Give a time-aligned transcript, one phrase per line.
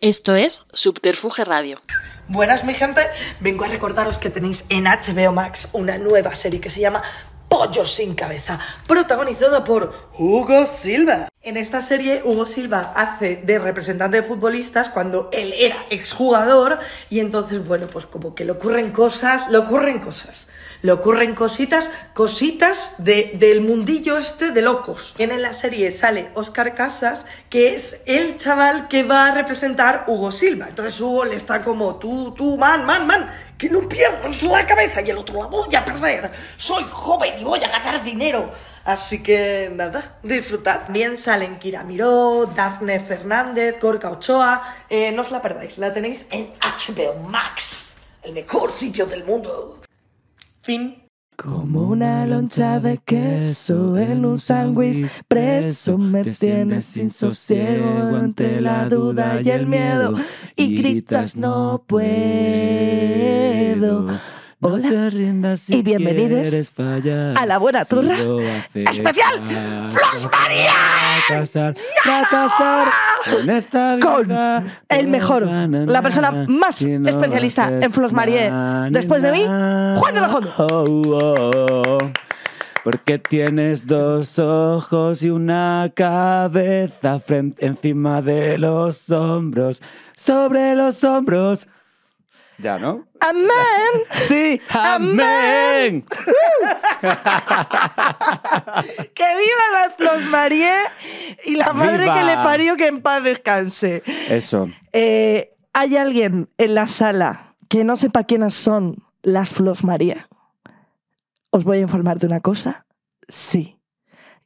[0.00, 1.80] Esto es Subterfuge Radio.
[2.28, 3.00] Buenas mi gente,
[3.40, 7.02] vengo a recordaros que tenéis en HBO Max una nueva serie que se llama
[7.48, 11.28] Pollo sin cabeza, protagonizada por Hugo Silva.
[11.40, 16.80] En esta serie, Hugo Silva hace de representante de futbolistas cuando él era exjugador
[17.10, 20.48] y entonces, bueno, pues como que le ocurren cosas, le ocurren cosas.
[20.82, 25.14] Le ocurren cositas, cositas de, del mundillo este de locos.
[25.18, 30.30] En la serie sale Oscar Casas, que es el chaval que va a representar Hugo
[30.32, 30.66] Silva.
[30.68, 35.02] Entonces Hugo le está como, tú, tú, man, man, man, que no pierdas la cabeza
[35.02, 36.30] y el otro la voy a perder.
[36.56, 38.52] Soy joven y voy a ganar dinero.
[38.88, 40.88] Así que nada, disfrutad.
[40.88, 44.62] Bien salen Kira Miró, Daphne Fernández, Gorka Ochoa.
[44.88, 49.82] Eh, no os la perdáis, la tenéis en HBO Max, el mejor sitio del mundo.
[50.62, 51.04] Fin.
[51.36, 58.88] Como una loncha de queso en un sándwich preso me tienes sin sosiego ante la
[58.88, 60.14] duda y el miedo
[60.56, 62.08] y gritas no puedo.
[64.60, 65.08] Hola
[65.68, 68.16] y bienvenidos a la buena turra
[68.74, 69.38] especial
[69.88, 71.74] Flash María.
[72.02, 72.88] Fracasar
[73.40, 78.88] en esta Con vida, el mejor, la persona más si especialista en Flos Marie na,
[78.90, 80.52] después de mí, Juan de Lojondo.
[80.58, 81.98] oh, oh, oh.
[82.82, 89.80] Porque tienes dos ojos y una cabeza frente, encima de los hombros,
[90.16, 91.68] sobre los hombros.
[92.58, 93.06] Ya, ¿no?
[93.20, 93.48] Amén.
[94.10, 96.04] Sí, amén.
[99.14, 100.72] Que viva la Flos Marie
[101.44, 102.18] y la madre ¡Viva!
[102.18, 104.02] que le parió que en paz descanse.
[104.28, 104.68] Eso.
[104.92, 110.28] Eh, ¿Hay alguien en la sala que no sepa quiénes son las Flos María?
[111.50, 112.86] Os voy a informar de una cosa.
[113.28, 113.78] Sí.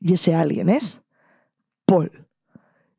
[0.01, 1.03] Y ese alguien es
[1.87, 2.27] Paul.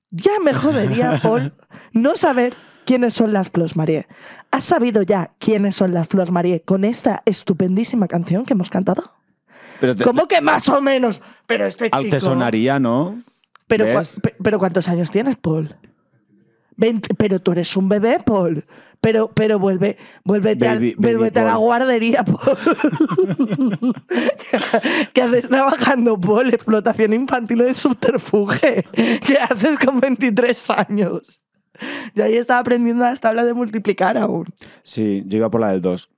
[0.09, 1.53] Ya me jodería, Paul,
[1.91, 4.05] no saber quiénes son las Flos María.
[4.51, 9.03] ¿Has sabido ya quiénes son las Flos María con esta estupendísima canción que hemos cantado?
[9.79, 11.21] Pero te, ¿Cómo que más o menos?
[11.47, 12.09] Pero este chico...
[12.09, 13.21] te sonaría, ¿no?
[13.67, 15.75] Pero, ¿cuántos años tienes, Paul?
[16.75, 18.65] Veinte- pero tú eres un bebé, Paul.
[19.01, 22.57] Pero, pero vuelve, vuélvete, al- Baby- baby vuélvete a la guardería, Paul.
[25.13, 26.53] ¿Qué haces trabajando, Paul?
[26.53, 28.85] Explotación infantil de subterfuge.
[28.93, 31.41] ¿Qué haces con 23 años?
[32.15, 34.45] Yo ahí estaba aprendiendo las tablas de multiplicar aún.
[34.83, 36.09] Sí, yo iba por la del 2.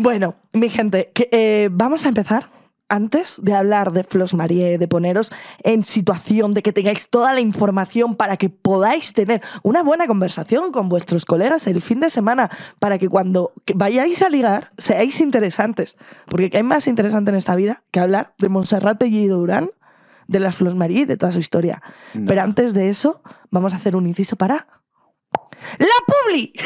[0.00, 2.46] Bueno, mi gente, que, eh, vamos a empezar.
[2.88, 5.32] Antes de hablar de Flos Marie, de poneros
[5.64, 10.70] en situación de que tengáis toda la información para que podáis tener una buena conversación
[10.70, 12.48] con vuestros colegas el fin de semana,
[12.78, 15.96] para que cuando vayáis a ligar seáis interesantes.
[16.26, 19.68] Porque ¿qué hay más interesante en esta vida que hablar de Montserrat Pellido Durán,
[20.28, 21.82] de las Flos Marie y de toda su historia?
[22.14, 22.28] No.
[22.28, 24.68] Pero antes de eso, vamos a hacer un inciso para.
[25.78, 26.52] ¡La Publi!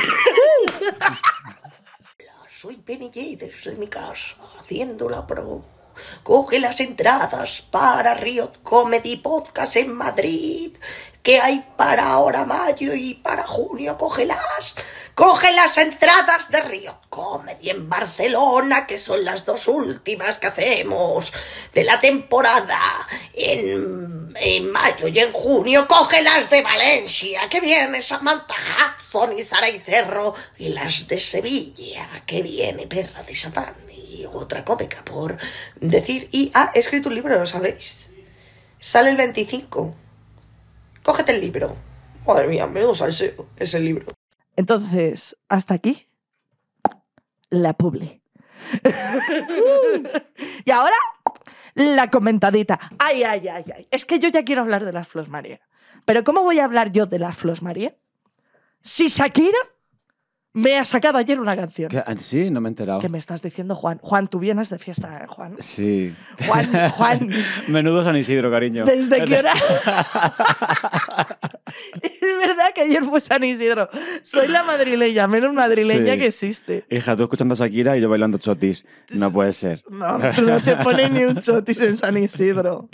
[2.51, 5.65] Soy Benny J desde mi casa, haciendo la promo.
[6.23, 10.77] Coge las entradas para Riot Comedy Podcast en Madrid,
[11.23, 14.75] que hay para ahora mayo y para junio, cógelas.
[15.15, 21.33] Coge las entradas de Riot Comedy en Barcelona, que son las dos últimas que hacemos
[21.73, 22.81] de la temporada.
[23.35, 29.43] En, en mayo y en junio, coge las de Valencia, que viene Samantha Hudson y
[29.43, 35.37] Sara Cerro, y las de Sevilla, que viene Perra de Satán y otra cómica por
[35.81, 36.29] decir.
[36.33, 38.11] Y ha escrito un libro, ¿lo sabéis?
[38.81, 40.02] Sale el 25.
[41.03, 41.77] Cógete el libro.
[42.27, 44.07] Madre mía, menudo salseo ese libro.
[44.57, 46.07] Entonces, hasta aquí,
[47.51, 48.23] la publi.
[50.65, 50.97] y ahora,
[51.75, 52.79] la comentadita.
[52.99, 53.89] Ay, ay, ay, ay.
[53.91, 55.61] Es que yo ya quiero hablar de las Flos María.
[56.05, 57.97] Pero ¿cómo voy a hablar yo de las Flos María?
[58.81, 59.59] Si Shakira
[60.55, 61.89] me ha sacado ayer una canción.
[61.91, 61.99] ¿Qué?
[62.05, 63.01] Ah, Sí, no me he enterado.
[63.01, 63.99] ¿Qué me estás diciendo, Juan?
[64.03, 65.57] Juan, tú vienes de fiesta, ¿eh, Juan?
[65.59, 66.15] Sí.
[66.47, 67.31] Juan, Juan,
[67.69, 68.85] Menudo San Isidro, cariño.
[68.85, 69.53] ¿desde qué hora?
[72.03, 73.89] es verdad que ayer fue San Isidro.
[74.23, 76.19] Soy la madrileña, menos madrileña Sí.
[76.19, 76.85] que existe.
[76.91, 78.85] Hija, tú escuchando a Shakira y yo bailando chotis.
[79.11, 79.83] No puede ser.
[79.91, 82.89] No, no te pone ni un chotis en San Isidro.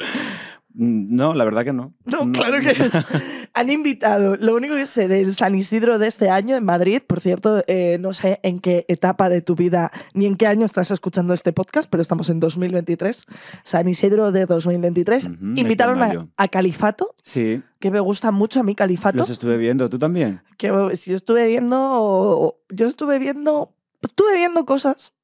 [0.75, 1.95] Mm, No, la verdad que no.
[2.05, 3.05] No, claro que no.
[3.55, 7.21] Han invitado, lo único que sé del San Isidro de este año en Madrid, por
[7.21, 10.91] cierto, eh, no sé en qué etapa de tu vida ni en qué año estás
[10.93, 13.25] escuchando este podcast, pero estamos en 2023.
[13.65, 15.25] San Isidro de 2023.
[15.27, 19.19] Ujú, mes de Invitaron a, a Califato, Sí, que me gusta mucho a mí Califato.
[19.19, 19.89] los estuve viendo.
[19.89, 20.41] ¿Tú también?
[20.57, 25.15] que si yo estuve viendo, yo estuve viendo, estuve viendo cosas,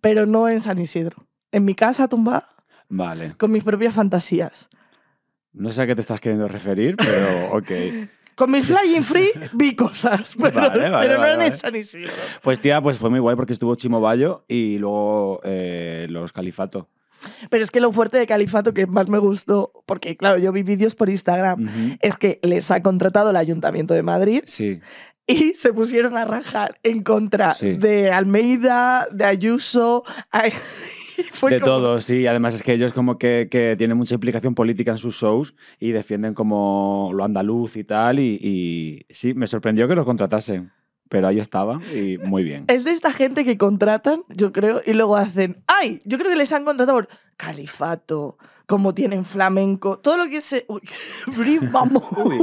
[0.00, 1.26] pero no en San Isidro.
[1.52, 2.48] En mi casa tumbada,
[2.88, 3.34] Vale.
[3.36, 4.68] con mis propias fantasías.
[5.56, 7.70] No sé a qué te estás queriendo referir, pero ok.
[8.34, 11.52] Con mi Flying Free vi cosas, pero, Vale, vale, pero no vale, en vale.
[11.54, 12.12] San Isidro.
[12.42, 16.88] Pues tía, pues fue muy guay porque estuvo Chimo Bayo y luego eh, los Califato.
[17.48, 20.62] Pero es que lo fuerte de Califato que más me gustó, porque claro, yo vi
[20.62, 24.80] vídeos por Instagram, es que les ha contratado el Ayuntamiento de Madrid Sí,
[25.26, 27.72] y se pusieron a rajar en contra Sí.
[27.78, 30.04] de Almeida, de Ayuso.
[30.30, 30.52] ay,
[31.32, 32.26] fue de como- todo, sí.
[32.26, 35.90] Además es que ellos como que, que tienen mucha implicación política en sus shows y
[35.92, 38.18] defienden como lo andaluz y tal.
[38.18, 40.72] Y, y sí, me sorprendió que los contratasen.
[41.08, 42.64] Pero ahí estaba y muy bien.
[42.68, 46.00] Es de esta gente que contratan, yo creo, y luego hacen, ¡ay!
[46.04, 50.66] Yo creo que les han contratado por califato, como tienen flamenco, todo lo que se...
[50.68, 50.80] Uy,
[51.70, 52.02] vamos.
[52.24, 52.38] Uy,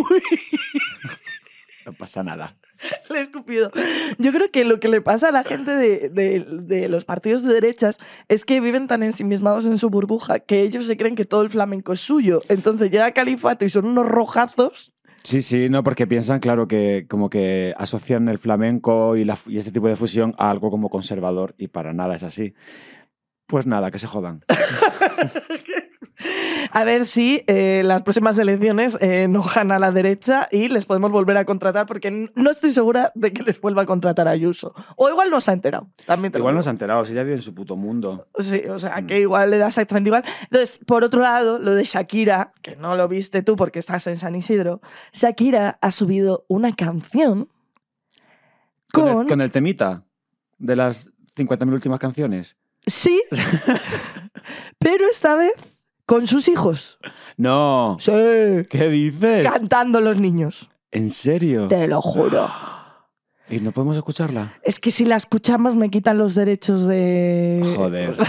[1.86, 2.56] No pasa nada.
[3.10, 3.72] le he escupido.
[4.18, 7.44] Yo creo que lo que le pasa a la gente de, de- de los partidos
[7.44, 11.26] de derechas es que viven tan ensimismados en su burbuja que ellos se creen que
[11.26, 12.42] todo el flamenco es suyo.
[12.50, 14.94] Entonces llega califato y son unos rojazos.
[15.24, 19.58] Sí, sí, no, porque piensan, claro, que como que asocian el flamenco y, la, y
[19.58, 22.54] este tipo de fusión a algo como conservador y para nada es así.
[23.48, 24.44] Pues nada, que se jodan.
[26.72, 31.12] A ver si eh, las próximas elecciones eh, no gana la derecha y les podemos
[31.12, 34.74] volver a contratar, porque no estoy segura de que les vuelva a contratar a Ayuso.
[34.96, 35.90] O igual no se ha enterado.
[36.06, 38.28] También te Igual no se ha enterado, si ya vive en su puto mundo.
[38.40, 39.08] Sí, o sea, Mm.
[39.08, 40.24] que igual le da exactamente igual.
[40.44, 44.18] Entonces, por otro lado, lo de Shakira, que no lo viste tú porque estás en
[44.18, 44.82] San Isidro,
[45.12, 47.50] Shakira ha subido una canción
[48.92, 49.22] Con, con...
[49.22, 50.04] el, con el temita
[50.58, 52.56] de las 50.000 últimas canciones.
[52.86, 53.22] Sí,
[54.80, 55.54] pero esta vez
[56.06, 57.00] con sus hijos.
[57.38, 57.98] No.
[58.00, 58.12] Sí.
[58.70, 59.48] ¿Qué dices?
[59.48, 60.70] Cantando los niños.
[60.92, 61.68] ¿En serio?
[61.68, 62.50] Te lo juro.
[63.50, 64.54] ¿Y no podemos escucharla?
[64.64, 67.62] Es que si la escuchamos me quitan los derechos de...
[67.76, 68.16] Joder.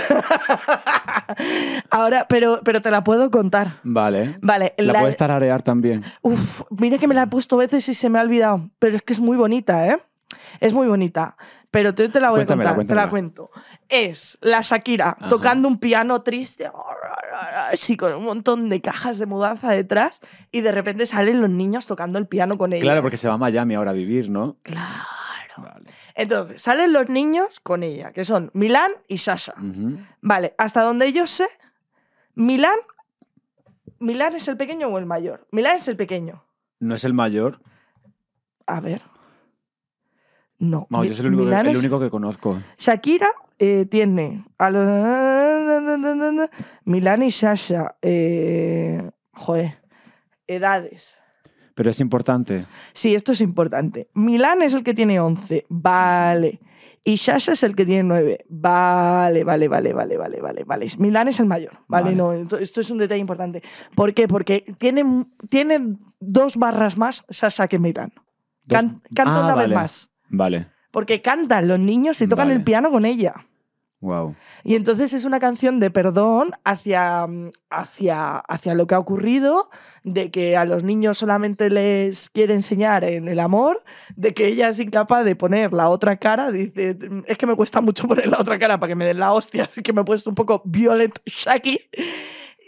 [1.90, 3.74] Ahora, pero, pero te la puedo contar.
[3.84, 4.36] Vale.
[4.42, 6.04] Vale, La, la- puedes tararear también.
[6.22, 8.68] Uf, mira que me la he puesto veces y se me ha olvidado.
[8.78, 9.98] Pero es que es muy bonita, ¿eh?
[10.60, 11.36] Es muy bonita.
[11.74, 13.50] Pero te, te la voy Cuéntamela, a contar, te la cuento.
[13.88, 15.28] Es la Shakira Ajá.
[15.28, 16.70] tocando un piano triste,
[17.72, 20.20] así con un montón de cajas de mudanza detrás,
[20.52, 22.80] y de repente salen los niños tocando el piano con ella.
[22.80, 24.56] Claro, porque se va a Miami ahora a vivir, ¿no?
[24.62, 25.02] Claro.
[25.56, 25.86] Vale.
[26.14, 29.54] Entonces, salen los niños con ella, que son Milán y Sasha.
[30.20, 31.48] Vale, hasta donde yo sé,
[32.36, 32.78] Milán.
[33.98, 35.48] ¿Milán es el pequeño o el mayor?
[35.50, 36.44] Milán es el pequeño.
[36.78, 37.60] ¿No es el mayor?
[38.66, 39.02] A ver.
[40.58, 40.86] No.
[40.90, 42.58] Mi- yo soy el único, que, Milán el es- único que conozco.
[42.78, 43.28] Shakira
[43.58, 44.88] eh, tiene a los.
[46.84, 47.96] Milán y Sasha.
[48.02, 49.78] Eh, joder.
[50.46, 51.14] Edades.
[51.74, 52.66] Pero es importante.
[52.92, 54.08] Sí, esto es importante.
[54.14, 55.64] Milán es el que tiene 11.
[55.68, 56.60] Vale.
[57.04, 58.44] Y Sasha es el que tiene 9.
[58.48, 60.86] Vale, vale, vale, vale, vale, vale, vale.
[60.98, 61.72] Milán es el mayor.
[61.88, 62.16] Vale, Vale.
[62.16, 63.62] no, esto, es un detalle importante.
[63.94, 64.28] ¿Por qué?
[64.28, 65.04] Porque tiene,
[65.50, 68.12] tiene dos barras más Sasha que Milán.
[68.68, 69.68] Can- canta Ah, una vale.
[69.68, 70.10] vez más.
[70.28, 70.66] Vale.
[70.90, 72.58] Porque cantan los niños y tocan Vale.
[72.58, 73.34] el piano con ella.
[74.00, 74.36] Wow.
[74.64, 77.26] Y entonces es una canción de perdón hacia,
[77.70, 79.70] hacia, hacia lo que ha ocurrido,
[80.02, 83.82] de que a los niños solamente les quiere enseñar en el amor,
[84.14, 86.50] de que ella es incapaz de poner la otra cara.
[86.50, 89.32] Dice, es que me cuesta mucho poner la otra cara para que me den la
[89.32, 91.80] hostia, así que me he puesto un poco violent Shaki.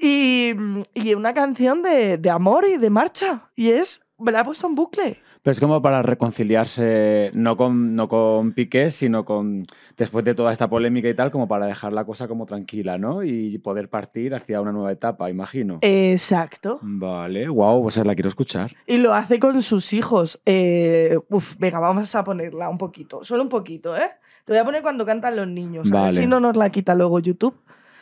[0.00, 0.55] Y,
[0.94, 3.51] y una canción de, de amor y de marcha.
[3.55, 5.20] Y es, me la he puesto en bucle.
[5.46, 9.65] Pero es como para reconciliarse, no con, no con Piqué, sino con,
[9.96, 13.22] después de toda esta polémica y tal, como para dejar la cosa como tranquila, ¿no?
[13.22, 15.79] Y poder partir hacia una nueva etapa, imagino.
[15.82, 16.81] Exacto.
[16.82, 18.74] Vale, wow, pues la quiero escuchar.
[18.88, 20.41] Y lo hace con sus hijos.
[20.44, 23.22] Eh, uf, venga, vamos a ponerla un poquito.
[23.22, 24.08] Solo un poquito, ¿eh?
[24.44, 25.93] Te voy a poner cuando cantan los niños.
[25.93, 27.55] A ver si no nos la quita luego YouTube.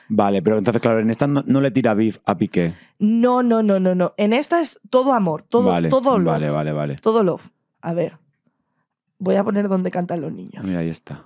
[0.08, 2.74] Vale, pero entonces, claro, en esta no, no le tira beef a Piqué.
[2.98, 4.14] No, no, no, no, no.
[4.16, 6.32] En esta es todo amor, todo, vale, todo love.
[6.34, 6.96] vale, vale, vale.
[6.96, 7.48] Todo love.
[7.80, 8.18] A ver.
[9.18, 10.64] Voy a poner donde cantan los niños.
[10.64, 11.24] Mira, ahí está.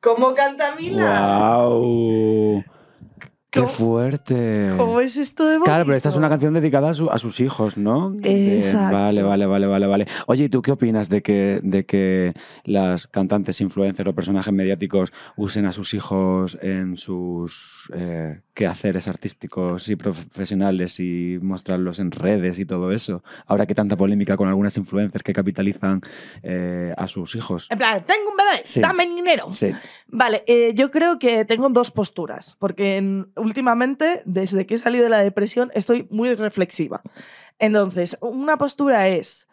[0.00, 1.58] ¿Cómo canta Mila?
[1.58, 2.64] ¡Wow!
[3.56, 4.70] ¡Qué ¿Cómo- fuerte!
[4.76, 6.26] ¿Cómo es esto de Claro, pero esta es bonito?
[6.26, 8.10] una canción dedicada a, su- a sus hijos, ¿no?
[8.10, 8.94] De- Exacto.
[8.96, 10.06] vale, vale, vale, vale, vale.
[10.26, 12.34] Oye, ¿y tú qué opinas de que, de que
[12.64, 19.88] las cantantes, influencers o personajes mediáticos usen a sus hijos en sus eh, quehaceres artísticos
[19.88, 23.22] y profesionales y mostrarlos en redes y todo eso?
[23.46, 26.00] Ahora que tanta polémica con algunas influencers que capitalizan
[26.42, 27.66] eh, a sus hijos.
[27.70, 28.80] En plan, tengo un bebé, Sí.
[28.80, 29.50] dame dinero.
[29.50, 29.72] Sí.
[30.08, 35.04] Vale, eh, yo creo que tengo dos posturas, porque en- últimamente, desde que he salido
[35.04, 37.00] de la depresión, estoy muy reflexiva.
[37.58, 39.48] Entonces, una postura es,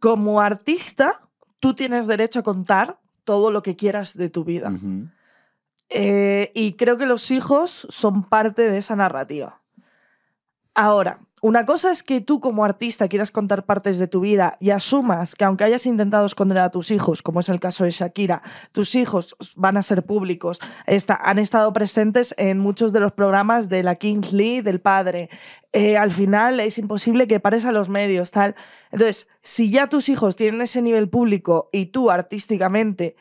[0.00, 1.20] como artista,
[1.60, 4.72] tú tienes derecho a contar todo lo que quieras de tu vida.
[5.88, 9.60] Eh, y creo que los hijos son parte de esa narrativa.
[10.74, 14.70] Ahora, una cosa es que tú como artista quieras contar partes de tu vida y
[14.70, 18.42] asumas que aunque hayas intentado esconder a tus hijos, como es el caso de Shakira,
[18.72, 20.58] tus hijos van a ser públicos,
[21.20, 25.30] han estado presentes en muchos de los programas de la Kingsley, del padre.
[25.72, 28.56] Eh, al final es imposible que pares a los medios, tal.
[28.90, 33.14] Entonces, si ya tus hijos tienen ese nivel público y tú artísticamente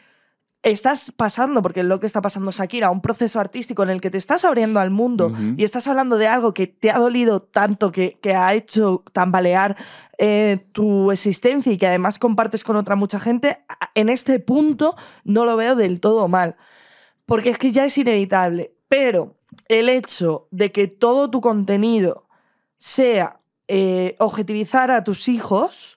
[0.66, 4.10] estás pasando, porque es lo que está pasando Shakira, un proceso artístico en el que
[4.10, 7.92] te estás abriendo al mundo y estás hablando de algo que te ha dolido tanto,
[7.92, 9.78] que, que ha hecho tambalear
[10.18, 13.60] eh, tu existencia y que además compartes con otra mucha gente,
[13.94, 16.56] en este punto no lo veo del todo mal,
[17.28, 22.28] porque es que ya es inevitable, pero el hecho de que todo tu contenido
[22.80, 25.95] sea eh, objetivizar a tus hijos,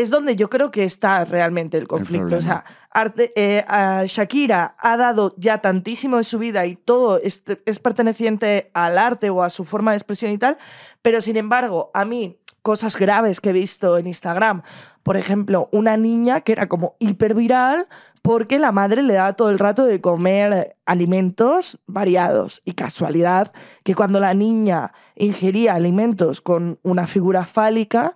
[0.00, 2.36] es donde yo creo que está realmente el conflicto.
[2.36, 7.18] o sea, arte- eh, a Shakira ha dado ya tantísimo de su vida y todo
[7.22, 10.58] es, es perteneciente al arte o a su forma de expresión y tal,
[11.00, 14.60] pero sin embargo, a mí cosas graves que he visto en Instagram,
[15.02, 17.86] por ejemplo, una niña que era como hiperviral
[18.22, 23.52] porque la madre le daba todo el rato de comer alimentos variados y casualidad
[23.84, 28.14] que cuando la niña ingería alimentos con una figura fálica,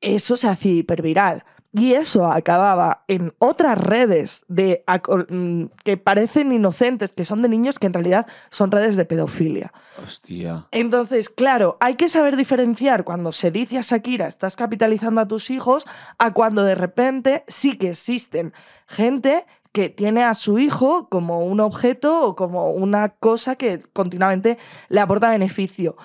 [0.00, 1.44] eso se hacía hiperviral.
[1.70, 4.84] Y eso acababa en otras redes de,
[5.28, 9.72] mm, que parecen inocentes, que son de niños, que en realidad son redes de pedofilia.
[10.02, 10.66] Hostia.
[10.70, 15.50] Entonces, claro, hay que saber diferenciar cuando se dice a Shakira, estás capitalizando a tus
[15.50, 15.86] hijos,
[16.16, 18.54] a cuando de repente sí que existen
[18.86, 24.56] gente que tiene a su hijo como un objeto o como una cosa que continuamente
[24.88, 25.96] le aporta beneficio.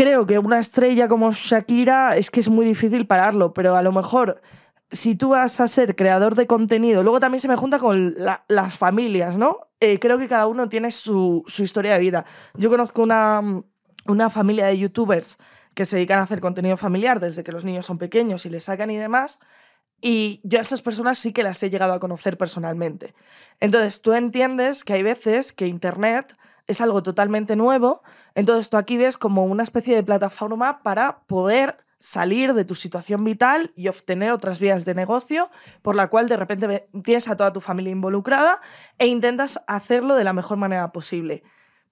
[0.00, 3.92] Creo que una estrella como Shakira es que es muy difícil pararlo, pero a lo
[3.92, 4.40] mejor
[4.90, 8.42] si tú vas a ser creador de contenido, luego también se me junta con la-
[8.48, 9.68] las familias, ¿no?
[9.78, 12.24] Eh, creo que cada uno tiene su, su historia de vida.
[12.54, 13.42] Yo conozco una,
[14.06, 15.36] una familia de youtubers
[15.74, 18.64] que se dedican a hacer contenido familiar desde que los niños son pequeños y les
[18.64, 19.38] sacan y demás.
[20.00, 23.12] Y yo a esas personas sí que las he llegado a conocer personalmente.
[23.60, 26.34] Entonces tú entiendes que hay veces que Internet
[26.70, 28.02] es algo totalmente nuevo,
[28.34, 33.24] entonces tú aquí ves como una especie de plataforma para poder salir de tu situación
[33.24, 35.50] vital y obtener otras vías de negocio
[35.82, 38.60] por la cual de repente tienes a toda tu familia involucrada
[38.98, 41.42] e intentas hacerlo de la mejor manera posible.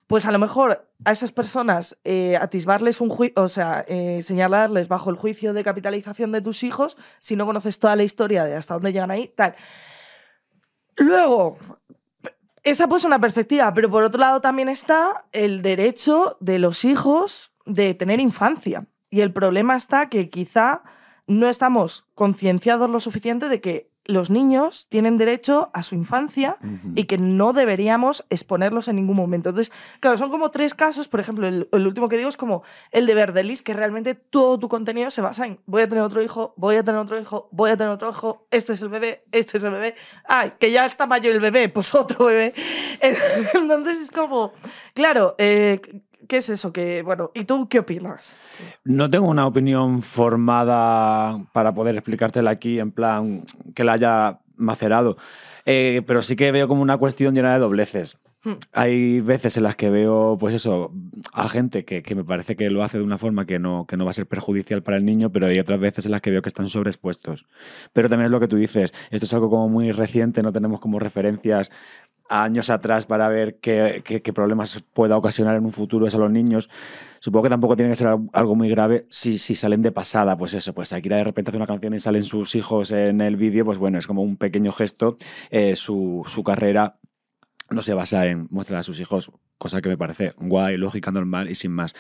[0.07, 4.89] Pues a lo mejor a esas personas eh, atisbarles un juicio, o sea, eh, señalarles
[4.89, 8.55] bajo el juicio de capitalización de tus hijos, si no conoces toda la historia de
[8.55, 9.55] hasta dónde llegan ahí, tal.
[10.97, 11.59] Luego,
[12.71, 17.53] esa pues una perspectiva, pero por otro lado también está el derecho de los hijos
[17.65, 18.87] de tener infancia.
[19.11, 20.83] Y el problema está que quizá
[21.27, 26.57] no estamos concienciados lo suficiente de que los niños tienen derecho a su infancia
[26.97, 29.51] y que no deberíamos exponerlos en ningún momento.
[29.51, 31.09] Entonces, claro, son como tres casos.
[31.09, 34.59] Por ejemplo, el, el último que digo es como el de Verdelis, que realmente todo
[34.59, 37.49] tu contenido se basa en voy a tener otro hijo, voy a tener otro hijo,
[37.53, 39.95] voy a tener otro hijo, este es el bebé, este es el bebé.
[40.25, 42.55] Ay, que ya está mayor el bebé, pues otro bebé.
[43.55, 44.53] Entonces es como,
[44.95, 45.81] claro, eh,
[46.29, 46.73] ¿qué es eso?
[46.73, 48.37] Que, bueno, ¿y tú qué opinas?
[48.85, 53.45] No tengo una opinión formada para poder explicártela aquí, en plan
[53.75, 55.17] que la haya macerado.
[55.67, 58.19] Eh, pero sí que veo como una cuestión llena de dobleces.
[58.45, 58.53] Hmm.
[58.73, 60.93] Hay veces en las que veo, pues eso,
[61.33, 63.97] a gente que, que me parece que lo hace de una forma que no, que
[63.97, 66.31] no va a ser perjudicial para el niño, pero hay otras veces en las que
[66.31, 67.47] veo que están sobreexpuestos.
[67.93, 70.81] Pero también es lo que tú dices, esto es algo como muy reciente, no tenemos
[70.81, 71.71] como referencias
[72.29, 76.21] años atrás para ver qué, qué- qué problemas pueda ocasionar en un futuro eso a
[76.21, 76.69] los niños.
[77.21, 80.37] Supongo que tampoco tiene que ser al- algo muy grave si, si salen de pasada,
[80.37, 83.37] pues eso, pues Shakira de repente hace una canción y salen sus hijos en el
[83.37, 85.17] vídeo, pues bueno, es como un pequeño gesto,
[85.51, 86.99] eh, su, su carrera
[87.71, 91.51] no se basa en mostrar a sus hijos, cosa que me parece guay, lógica, normal
[91.51, 91.95] y sin más.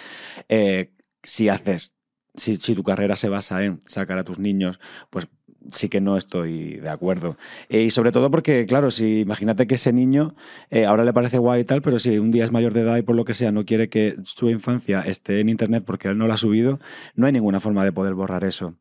[0.48, 0.92] Eh,
[1.22, 1.94] si haces,
[2.34, 4.80] si, si tu carrera se basa en sacar a tus niños,
[5.10, 5.28] pues
[5.72, 7.36] sí que no estoy de acuerdo.
[7.68, 10.34] Eh, y sobre todo porque, claro, si imagínate que ese niño
[10.70, 12.96] eh, ahora le parece guay y tal, pero si un día es mayor de edad
[12.96, 16.18] y por lo que sea no quiere que su infancia esté en internet porque él
[16.18, 16.80] no la ha subido,
[17.14, 18.74] no hay ninguna forma de poder borrar eso.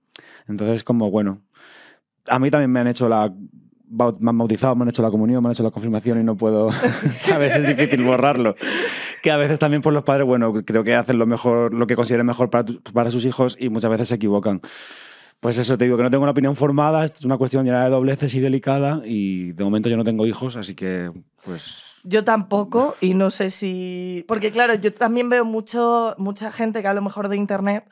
[0.47, 1.41] Entonces, como bueno,
[2.27, 3.33] a mí también me han hecho la
[3.89, 6.35] me han bautizado, me han hecho la comunión, me han hecho la confirmación y no
[6.35, 6.71] puedo,
[7.11, 7.55] ¿sabes?
[7.55, 8.55] Es difícil borrarlo.
[9.23, 11.95] Que a veces también por los padres, bueno, creo que hacen lo mejor, lo que
[11.95, 14.61] consideren mejor para sus hijos y muchas veces se equivocan.
[15.39, 17.89] Pues eso te digo, que no tengo una opinión formada, es una cuestión llena de
[17.91, 21.11] dobleces y delicada y de momento yo no tengo hijos, así que
[21.45, 21.93] pues...
[22.03, 24.23] Yo tampoco, y no sé si.
[24.27, 27.83] Porque, claro, yo también veo mucho, mucha gente que a lo mejor de internet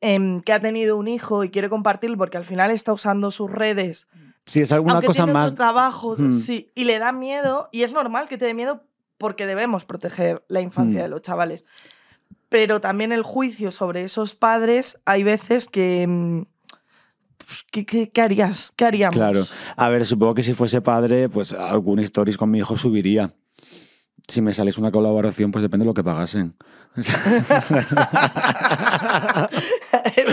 [0.00, 3.50] em, que ha tenido un hijo y quiere compartirlo porque al final está usando sus
[3.50, 4.06] redes.
[4.44, 5.52] Si es alguna aunque cosa tiene más...
[5.52, 6.32] otros trabajos, Hmm.
[6.32, 8.82] sí, y le da miedo, y es normal que te dé miedo
[9.16, 11.02] porque debemos proteger la infancia Hmm.
[11.04, 11.64] de los chavales.
[12.50, 16.44] pero también el juicio sobre esos padres, hay veces que...
[17.46, 18.72] pues, ¿Qué, qué, qué harías?
[18.76, 19.14] ¿Qué haríamos?
[19.16, 19.44] Claro.
[19.76, 23.34] A ver, supongo que si fuese padre, pues algún stories con mi hijo subiría.
[24.26, 26.56] Si me saliese una colaboración, pues depende de lo que pagasen.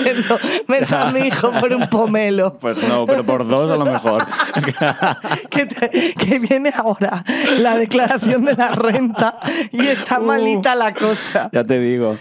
[0.05, 2.57] Vendo, vendo a mi hijo por un pomelo.
[2.61, 4.23] Pues no, pero por dos a lo mejor.
[5.49, 7.23] que, te- que viene ahora
[7.57, 9.39] la declaración de la renta
[9.71, 10.23] y está Uh.
[10.23, 11.49] malita la cosa.
[11.51, 12.15] ya te digo.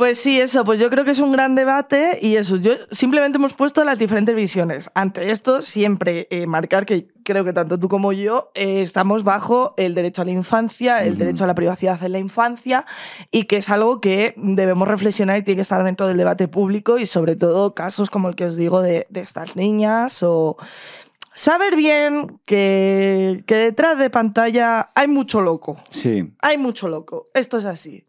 [0.00, 3.36] Pues sí, eso, pues yo creo que es un gran debate y eso, yo simplemente
[3.36, 4.90] hemos puesto las diferentes visiones.
[4.94, 9.74] Ante esto, siempre eh, marcar que creo que tanto tú como yo eh, estamos bajo
[9.76, 12.86] el derecho a la infancia, el derecho a la privacidad en la infancia
[13.30, 16.96] y que es algo que debemos reflexionar y tiene que estar dentro del debate público
[16.96, 20.56] y sobre todo casos como el que os digo de, de estas niñas o
[21.34, 25.76] saber bien que, que detrás de pantalla hay mucho loco.
[25.90, 26.32] Sí.
[26.40, 27.26] Hay mucho loco.
[27.34, 28.06] Esto es así.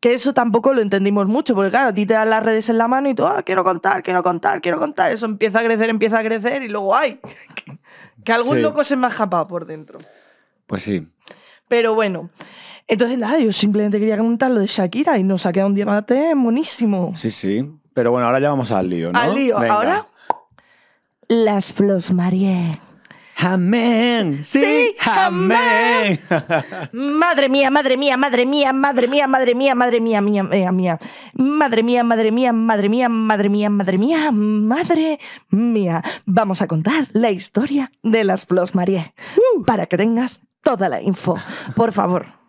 [0.00, 2.78] Que eso tampoco lo entendimos mucho, porque claro, a ti te dan las redes en
[2.78, 5.12] la mano y tú, ah, quiero contar, quiero contar, quiero contar.
[5.12, 7.20] Eso empieza a crecer, empieza a crecer y luego, ¡ay!
[7.54, 7.78] Que,
[8.24, 8.62] que algún Sí.
[8.62, 9.98] loco se me ha escapado por dentro.
[10.66, 11.06] Pues sí.
[11.68, 12.30] Pero bueno.
[12.88, 16.34] Entonces, nada, yo simplemente quería comentar lo de Shakira y nos ha quedado un debate
[16.34, 17.12] monísimo.
[17.14, 17.70] Sí, sí.
[17.92, 19.18] Pero bueno, ahora ya vamos al lío, ¿no?
[19.18, 19.58] Al lío.
[19.60, 19.74] Venga.
[19.74, 20.04] Ahora,
[21.28, 22.78] las Flos Marie.
[23.42, 24.44] Amén.
[24.44, 26.20] Sí, amén.
[26.92, 30.98] Madre mía, madre mía, madre mía, madre mía, madre mía, madre mía, mía, mía, mía.
[31.34, 35.20] Madre mía, madre mía, madre mía, madre mía, madre mía, madre
[35.50, 36.02] mía.
[36.26, 39.14] Vamos a contar la historia de las Flos Marie
[39.66, 41.36] para que tengas toda la info.
[41.74, 42.39] Por favor.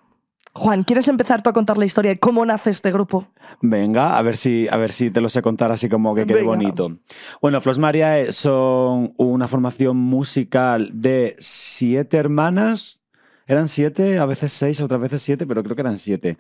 [0.54, 3.28] Juan, ¿quieres empezar tú a contar la historia de cómo nace este grupo?
[3.62, 6.40] Venga, a ver si, a ver si te lo sé contar así como que quede
[6.40, 6.52] Venga.
[6.52, 6.98] bonito.
[7.42, 13.02] Bueno, Flos Mariae son una formación musical de siete hermanas.
[13.48, 16.38] Eran siete, a veces seis, otras veces siete, pero creo que eran siete.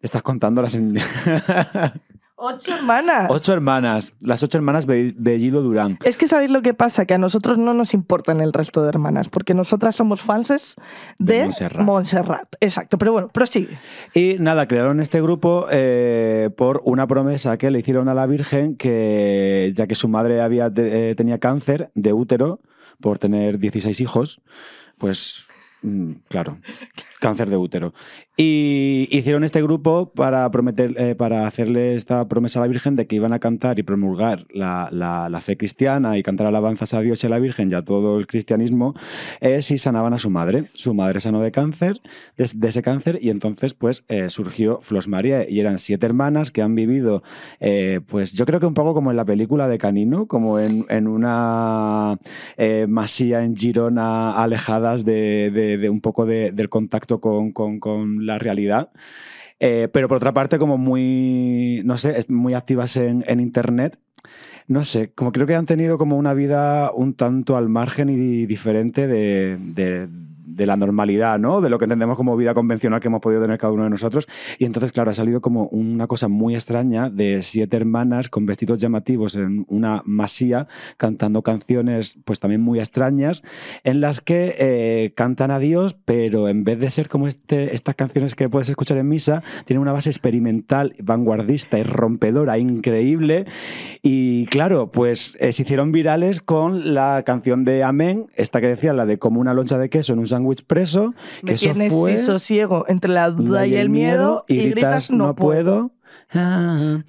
[0.00, 0.96] Estás contándolas en...
[2.38, 3.26] Ocho hermanas.
[3.30, 4.12] ocho hermanas.
[4.20, 5.98] Las ocho hermanas Be- Bellido Durán.
[6.04, 8.90] Es que sabéis lo que pasa, que a nosotros no nos importan el resto de
[8.90, 10.76] hermanas, porque nosotras somos fanses
[11.18, 11.82] de, De Montserrat.
[11.86, 12.54] Montserrat.
[12.60, 13.78] Exacto, pero bueno, prosigue.
[14.12, 18.76] Y nada, crearon este grupo eh, por una promesa que le hicieron a la Virgen
[18.76, 22.60] que, ya que su madre había, eh, tenía cáncer de útero
[23.00, 24.42] por tener 16 hijos,
[24.98, 25.46] pues
[25.82, 26.58] mm, claro,
[27.20, 27.94] cáncer de útero.
[28.38, 33.06] Y hicieron este grupo para prometer, eh, para hacerle esta promesa a la Virgen de
[33.06, 37.22] que iban a cantar y promulgar la, la- fe cristiana y cantar alabanzas a Dios
[37.24, 38.94] y a la Virgen y a todo el cristianismo
[39.40, 40.64] eh, si sanaban a su madre.
[40.74, 42.02] Su madre sanó de cáncer,
[42.36, 46.60] de, ese cáncer, y entonces pues eh, surgió Flos María y eran siete hermanas que
[46.60, 47.22] han vivido,
[47.60, 50.84] eh, pues yo creo que un poco como en la película de Canino, como en,
[50.90, 52.18] en una
[52.88, 58.38] masía en Girona alejadas de, de- un poco de- del contacto con, con- con la
[58.38, 58.90] realidad.
[59.58, 63.98] Eh, pero por otra parte, como muy, no sé, muy activas en, en Internet.
[64.68, 68.46] No sé, como creo que han tenido como una vida un tanto al margen y
[68.46, 70.08] diferente de-
[70.46, 71.60] de la normalidad, ¿no?
[71.60, 74.28] De lo que entendemos como vida convencional que hemos podido tener cada uno de nosotros.
[74.58, 78.78] Y entonces, claro, ha salido como una cosa muy extraña de siete hermanas con vestidos
[78.78, 83.42] llamativos en una masía cantando canciones pues también muy extrañas
[83.84, 87.94] en las que eh, cantan a Dios, pero en vez de ser como este, estas
[87.94, 93.46] canciones que puedes escuchar en misa, tienen una base experimental, vanguardista y rompedora, increíble.
[94.02, 98.92] Y claro, pues eh, se hicieron virales con la canción de Amén, esta que decía,
[98.92, 102.16] la de como una loncha de queso en un sándwich preso, que eso tienes fue...
[102.16, 105.92] sosiego entre la duda y el miedo y, gritas no puedo.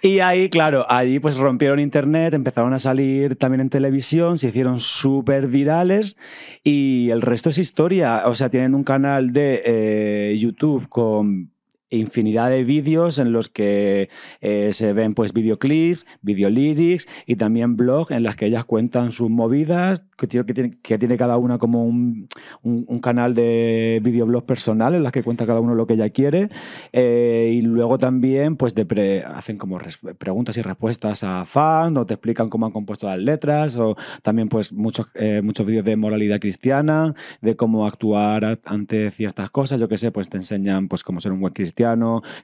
[0.00, 4.78] Y ahí, claro, ahí pues rompieron internet, empezaron a salir también en televisión, se hicieron
[4.78, 6.16] súper virales
[6.62, 8.22] y el resto es historia.
[8.26, 11.50] O sea, tienen un canal de eh, YouTube con
[11.90, 14.08] infinidad de vídeos en los que
[14.40, 19.30] eh, se ven pues videoclips, videolyrics y también blogs en las que ellas cuentan sus
[19.30, 22.28] movidas, que tiene, que tiene, que tiene cada una como un,
[22.62, 26.10] un- un canal de videoblog personal en las que cuenta cada uno lo que ella
[26.10, 26.50] quiere
[26.92, 31.96] eh, y luego también pues de pre- hacen como res- preguntas y respuestas a fans
[31.98, 35.84] o te explican cómo han compuesto las letras o también pues muchos, eh, muchos vídeos
[35.84, 40.88] de moralidad cristiana, de cómo actuar ante ciertas cosas, yo qué sé, pues te enseñan
[40.88, 41.77] pues cómo ser un buen cristiano,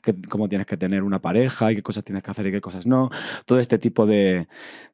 [0.02, 2.60] que, cómo tienes que tener una pareja y qué cosas tienes que hacer y qué
[2.60, 3.10] cosas no,
[3.46, 4.46] todo este tipo de,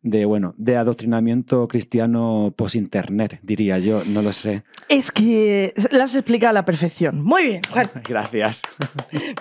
[0.03, 4.65] de bueno, de adoctrinamiento cristiano post-internet, diría yo, no lo sé.
[4.89, 7.23] Es que lo has explicado a la perfección.
[7.23, 7.87] Muy bien, Juan.
[8.09, 8.63] Gracias.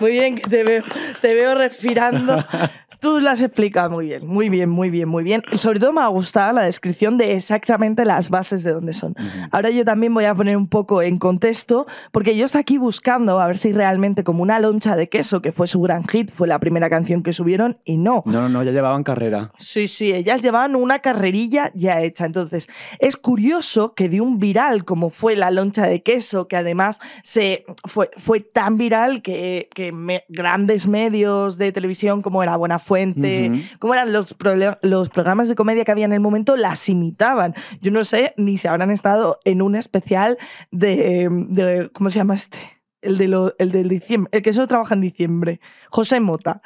[0.00, 0.84] Muy bien, que te veo,
[1.20, 2.44] te veo respirando.
[3.00, 5.42] Tú lo has explicado muy bien, muy bien, muy bien, muy bien.
[5.50, 9.14] Y sobre todo me ha gustado la descripción de exactamente las bases de dónde son.
[9.52, 13.40] Ahora yo también voy a poner un poco en contexto, porque yo estoy aquí buscando
[13.40, 16.46] a ver si realmente como una loncha de queso, que fue su gran hit, fue
[16.46, 18.22] la primera canción que subieron, y no.
[18.26, 19.50] No, no, no, ya llevaban carrera.
[19.56, 22.26] Sí, sí, ellas llevaban una carrerilla ya hecha.
[22.26, 27.00] Entonces, es curioso que de un viral como fue la loncha de queso, que además
[27.24, 32.78] se fue, fue tan viral que, que me- grandes medios de televisión como era Buena
[32.90, 37.54] Fuente, como eran los, programas de comedia que había en el momento, las imitaban.
[37.80, 40.36] Yo no sé ni si habrán estado en un especial
[40.72, 42.58] de, de- ¿cómo se llama este?
[43.00, 46.62] El, de lo, el del diciembre, el que solo trabaja en diciembre, José Mota.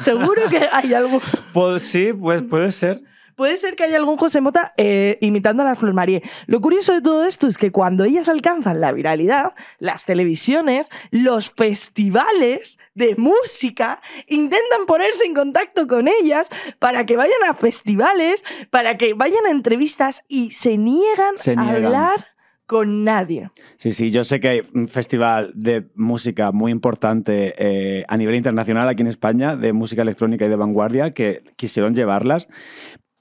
[0.00, 1.20] Seguro que hay algo.
[1.54, 3.00] Pues sí, pues puede ser.
[3.42, 6.22] Puede ser que haya algún José Mota eh, imitando a la Flor Marie.
[6.46, 11.50] Lo curioso de todo esto es que cuando ellas alcanzan la viralidad, las televisiones, los
[11.50, 18.96] festivales de música intentan ponerse en contacto con ellas para que vayan a festivales, para
[18.96, 21.84] que vayan a entrevistas y se niegan, Se a niegan.
[21.86, 22.26] hablar
[22.66, 23.50] con nadie.
[23.76, 28.36] Sí, sí, yo sé que hay un festival de música muy importante eh, a nivel
[28.36, 32.48] internacional aquí en España, de música electrónica y de vanguardia, que quisieron llevarlas.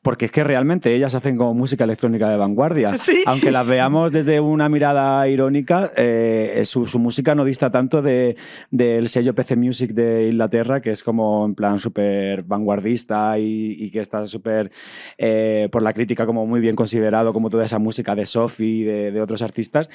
[0.03, 2.93] Porque es que realmente ellas hacen como música electrónica de vanguardia.
[2.97, 3.21] Sí.
[3.27, 8.35] Aunque las veamos desde una mirada irónica, eh, su, su música no dista tanto de-
[8.71, 13.91] del sello PC Music de Inglaterra, que es como en plan súper vanguardista y, y
[13.91, 14.71] que está súper
[15.17, 18.83] eh, por la crítica como muy bien considerado, como toda esa música de Sophie y
[18.83, 19.89] de, de otros artistas.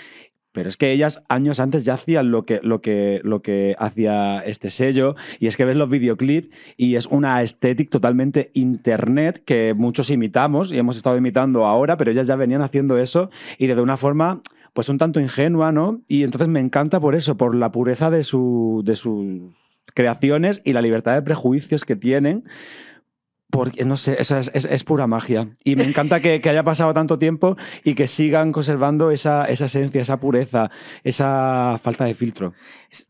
[0.57, 4.41] Pero es que ellas años antes ya hacían lo que, lo, que, lo que hacía
[4.41, 9.75] este sello y es que ves los videoclips y es una estética totalmente internet que
[9.75, 13.79] muchos imitamos y hemos estado imitando ahora, pero ellas ya venían haciendo eso y de
[13.79, 14.41] una forma
[14.73, 16.01] pues un tanto ingenua, ¿no?
[16.09, 19.53] Y entonces me encanta por eso, por la pureza de, su, de sus
[19.93, 22.45] creaciones y la libertad de prejuicios que tienen.
[23.49, 25.49] Porque, no sé, es, es- es pura magia.
[25.65, 29.67] Y me encanta que, que haya pasado tanto tiempo y que sigan conservando esa, esa
[29.67, 30.71] esencia, esa pureza,
[31.05, 32.55] esa falta de filtro.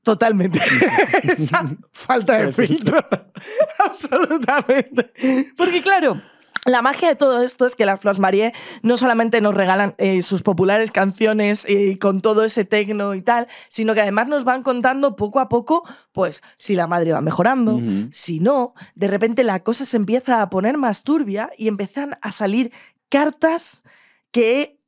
[0.03, 0.59] Totalmente.
[1.23, 2.99] Esa falta de filtro.
[3.85, 5.13] Absolutamente.
[5.57, 6.21] Porque claro,
[6.67, 8.53] la magia de todo esto es que las Flores Marie
[8.83, 13.47] no solamente nos regalan eh, sus populares canciones eh, con todo ese tecno y tal,
[13.69, 17.81] sino que además nos van contando poco a poco, pues, si la madre va mejorando,
[18.11, 22.33] si no, de repente la cosa se empieza a poner más turbia y empiezan a
[22.33, 22.73] salir
[23.09, 23.83] cartas
[24.31, 24.81] que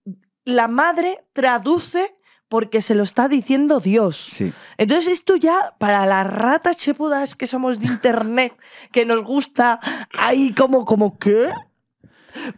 [0.44, 2.14] la madre traduce
[2.48, 4.16] porque se lo está diciendo Dios.
[4.16, 4.52] Sí.
[4.78, 8.54] Entonces esto ya para las ratas chepudas que somos de internet,
[8.90, 9.80] que nos gusta
[10.12, 11.50] ahí como, como ¿qué?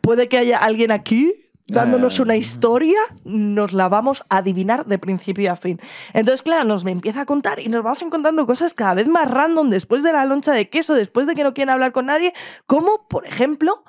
[0.01, 1.35] Puede que haya alguien aquí
[1.69, 2.25] dándonos Ah.
[2.25, 5.81] una historia, nos la vamos a adivinar de principio a fin.
[6.15, 9.31] Entonces, claro, nos me empieza a contar y nos vamos encontrando cosas cada vez más
[9.31, 12.35] random después de la loncha de queso, después de que no quieren hablar con nadie,
[12.67, 13.85] como, por ejemplo,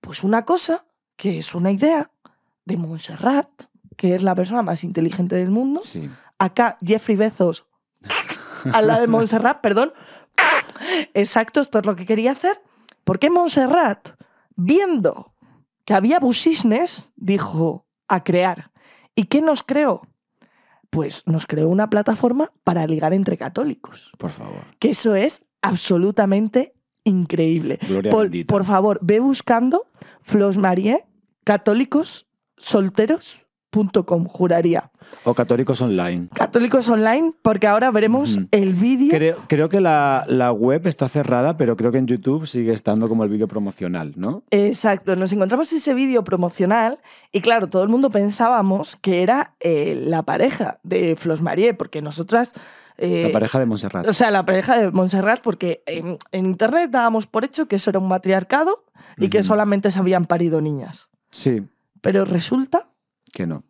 [0.00, 0.84] pues una cosa
[1.16, 2.10] que es una idea
[2.64, 3.48] de Montserrat,
[3.96, 6.08] que es la persona más inteligente del mundo, Sí.
[6.38, 7.66] acá Jeffrey Bezos
[8.72, 9.92] al lado de Montserrat, perdón.
[11.14, 12.60] Exacto, esto es lo que quería hacer.
[13.04, 14.10] Porque Montserrat,
[14.56, 15.34] viendo
[15.84, 18.70] que había business, dijo a crear.
[19.14, 20.02] ¿Y qué nos creó?
[20.90, 24.12] Pues nos creó una plataforma para ligar entre católicos.
[24.18, 24.64] Por favor.
[24.78, 27.78] Que eso es absolutamente increíble.
[27.86, 28.52] Gloria Por, bendita.
[28.52, 29.86] por favor, ve buscando
[30.20, 31.04] Flos Marie,
[31.44, 32.26] católicos
[33.74, 34.90] solteros.com, juraría.
[35.24, 36.28] O católicos online.
[36.34, 39.10] Católicos Online, porque ahora veremos el vídeo.
[39.10, 43.08] Creo, creo que la, la web está cerrada, pero creo que en YouTube sigue estando
[43.08, 44.42] como el vídeo promocional, ¿no?
[44.50, 46.98] Exacto, nos encontramos ese vídeo promocional
[47.32, 52.00] y claro, todo el mundo pensábamos que era eh, la pareja de Flos Marie, porque
[52.02, 52.52] nosotras...
[52.96, 54.06] eh, La pareja de Montserrat.
[54.06, 57.90] O sea, la pareja de Montserrat, porque en, en internet dábamos por hecho que eso
[57.90, 58.84] era un matriarcado
[59.18, 61.08] y que solamente se habían parido niñas.
[61.30, 61.62] Sí,
[62.00, 62.88] Pero resulta
[63.34, 63.64] que no.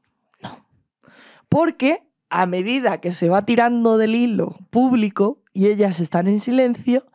[1.48, 7.06] porque a medida que se va tirando del hilo público y ellas están en silencio,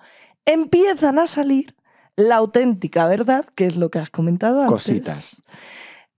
[0.46, 1.76] empiezan a salir
[2.16, 4.72] la auténtica verdad, que es lo que has comentado antes.
[4.72, 5.42] Cositas.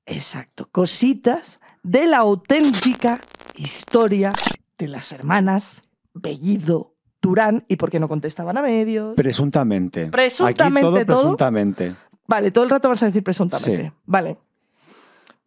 [0.05, 3.19] Exacto, cositas de la auténtica
[3.55, 4.33] historia
[4.77, 5.81] de las hermanas
[6.13, 9.15] Bellido Durán y por qué no contestaban a medios.
[9.15, 10.07] Presuntamente.
[10.07, 11.21] Presuntamente Aquí todo todo.
[11.21, 11.95] presuntamente.
[12.27, 13.85] Vale, todo el rato vas a decir presuntamente.
[13.85, 13.91] Sí.
[14.05, 14.37] Vale.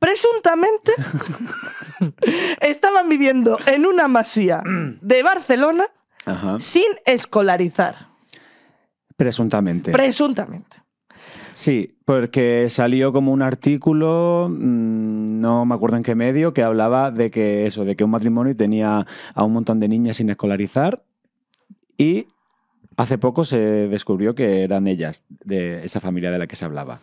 [0.05, 0.93] Presuntamente
[2.61, 4.63] estaban viviendo en una masía
[5.01, 5.87] de Barcelona
[6.27, 6.59] Ajá.
[6.61, 7.97] sin escolarizar.
[9.17, 9.93] Presuntamente.
[9.93, 10.77] Presuntamente.
[11.55, 17.11] Sí, porque salió como un artículo, mm, no me acuerdo en qué medio, que hablaba
[17.11, 21.05] de que eso, de que un matrimonio tenía a un montón de niñas sin escolarizar
[21.97, 22.27] y
[22.97, 27.01] Hace poco se descubrió que eran ellas, de esa familia de la que se hablaba.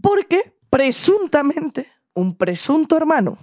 [0.00, 1.86] Porque presuntamente
[2.16, 3.38] un presunto hermano,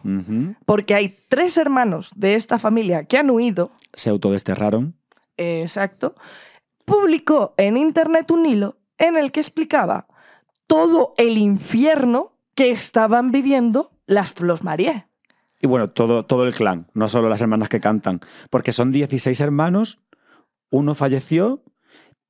[0.65, 4.95] porque hay tres hermanos de esta familia que han huido, Se autodesterraron.
[5.37, 6.15] eh, exacto,
[6.83, 10.07] publicó en internet un hilo en el que explicaba
[10.67, 15.05] todo el infierno que estaban viviendo las Flos Marie.
[15.61, 18.19] Y bueno, todo, todo el clan, no solo las hermanas que cantan.
[18.49, 19.99] Porque son 16 hermanos,
[20.69, 21.63] uno falleció,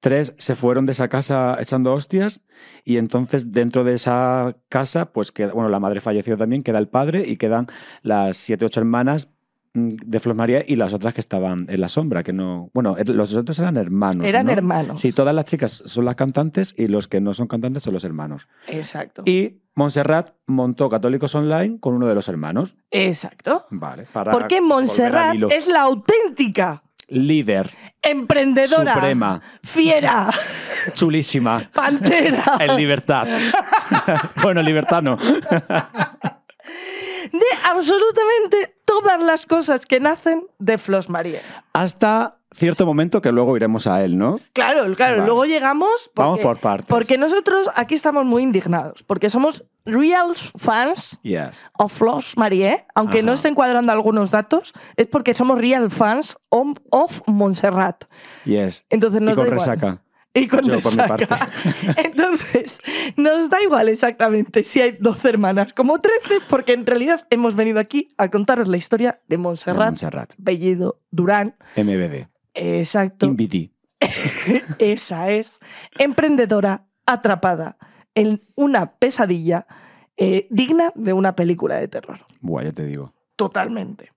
[0.03, 2.41] tres se fueron de esa casa echando hostias,
[2.83, 6.89] y entonces dentro de esa casa, pues queda, bueno, la madre falleció también, queda el
[6.89, 7.67] padre y quedan
[8.01, 9.29] las siete, ocho hermanas
[9.73, 12.69] mm, de Flos María y las otras que estaban en la sombra, que no...
[12.73, 14.27] Bueno, er- los otros eran hermanos.
[14.27, 14.51] Eran ¿no?
[14.51, 14.99] hermanos.
[14.99, 18.03] Sí, todas las chicas son las cantantes y los que no son cantantes son los
[18.03, 18.49] hermanos.
[18.67, 19.23] Exacto.
[19.25, 22.75] Y Montserrat montó Católicos Online con uno de los hermanos.
[22.91, 23.67] Exacto.
[23.71, 24.05] Vale.
[24.11, 27.69] Para Porque Montserrat es la auténtica líder,
[28.01, 29.41] emprendedora, Suprema.
[29.63, 30.29] fiera,
[30.93, 33.27] chulísima, pantera en libertad.
[34.41, 35.15] bueno, en libertad no.
[37.31, 41.41] de absolutamente todas las cosas que nacen de Flos Marie.
[41.73, 44.39] Hasta cierto momento que luego iremos a él, ¿no?
[44.53, 45.25] Claro, claro, Vale.
[45.25, 46.11] luego llegamos.
[46.13, 46.85] Porque, Vamos por partes.
[46.87, 51.69] Porque nosotros aquí estamos muy indignados, porque somos real fans Yes.
[51.77, 53.25] of Flos Marie, aunque Ajá.
[53.25, 58.05] no estén cuadrando algunos datos, es porque somos real fans of, of Montserrat.
[58.45, 58.85] Yes.
[58.89, 59.59] Entonces Y nos con da igual.
[59.59, 60.01] resaca.
[60.33, 61.27] Y con Yo, por mi resaca.
[61.27, 61.55] parte.
[62.05, 62.79] Entonces,
[63.17, 67.79] nos da igual exactamente si hay 12 hermanas como 13, porque en realidad hemos venido
[67.79, 70.33] aquí a contaros la historia de Montserrat, Montserrat.
[70.37, 71.55] Bellido Durán.
[71.75, 72.27] MBD.
[72.55, 73.27] Exacto.
[73.27, 73.71] InVD.
[74.79, 75.59] Esa es
[75.99, 77.77] emprendedora atrapada
[78.15, 79.67] en una pesadilla
[80.17, 82.19] eh, digna de una película de terror.
[82.41, 83.13] Buah, ya te digo.
[83.35, 84.11] Totalmente.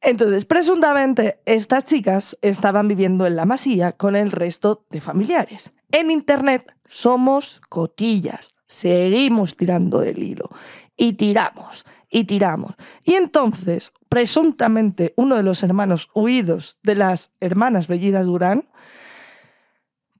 [0.00, 5.72] Entonces, presuntamente, estas chicas estaban viviendo en la masía con el resto de familiares.
[5.90, 8.48] En Internet somos cotillas.
[8.66, 10.50] Seguimos tirando del hilo.
[10.96, 12.74] Y tiramos, y tiramos.
[13.02, 18.68] Y entonces, presuntamente, uno de los hermanos huidos de las hermanas Bellidas Durán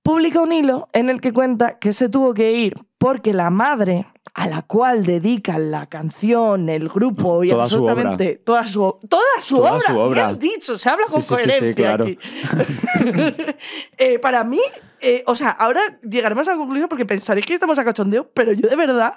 [0.03, 4.07] publica un hilo en el que cuenta que se tuvo que ir porque la madre
[4.37, 9.23] a la cual dedican la canción, el grupo y Toda su absolutamente toda su toda
[9.41, 10.27] su Toda obra, su obra.
[10.33, 12.05] bien dicho, se habla con Sí, sí, sí, sí, coherencia claro.
[12.05, 12.19] aquí.
[13.99, 14.61] Eh, para mí,
[15.01, 18.53] eh, o sea, ahora llegaremos a la conclusión porque pensaréis que estamos a cachondeo, pero
[18.53, 19.15] yo de verdad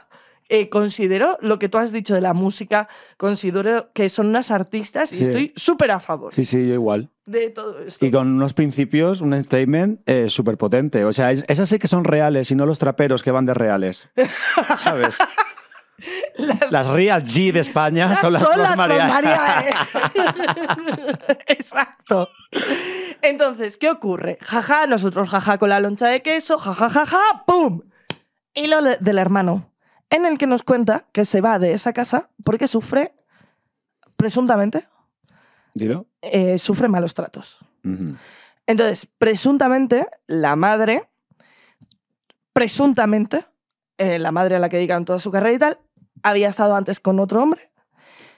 [0.49, 5.11] eh, considero lo que tú has dicho de la música, considero que son unas artistas
[5.11, 5.23] y Sí.
[5.25, 7.09] estoy súper a favor Sí, sí, yo igual.
[7.25, 8.05] de todo esto.
[8.05, 11.03] Y con unos principios, un statement eh, súper potente.
[11.05, 13.53] O sea, es- esas sí que son reales y no los traperos que van de
[13.53, 14.09] reales.
[14.77, 15.17] ¿Sabes?
[16.37, 19.09] Las- Las Real G de España son las Son las María.
[19.09, 21.37] Flos María, ¿eh?
[21.47, 22.29] Exacto.
[23.21, 24.37] Entonces, ¿qué ocurre?
[24.41, 27.81] Jaja, nosotros jaja con la loncha de queso, jaja, jaja, ¡pum!
[28.53, 29.71] Hilo de- del hermano,
[30.09, 33.13] en el que nos cuenta que se va de esa casa porque sufre,
[34.15, 34.87] presuntamente,
[35.73, 36.05] Dilo.
[36.21, 37.59] eh, sufre malos tratos.
[38.65, 41.07] Entonces, presuntamente, la madre,
[42.53, 43.45] presuntamente,
[43.97, 45.79] eh, la madre a la que dedican toda su carrera y tal,
[46.23, 47.71] había estado antes con otro hombre,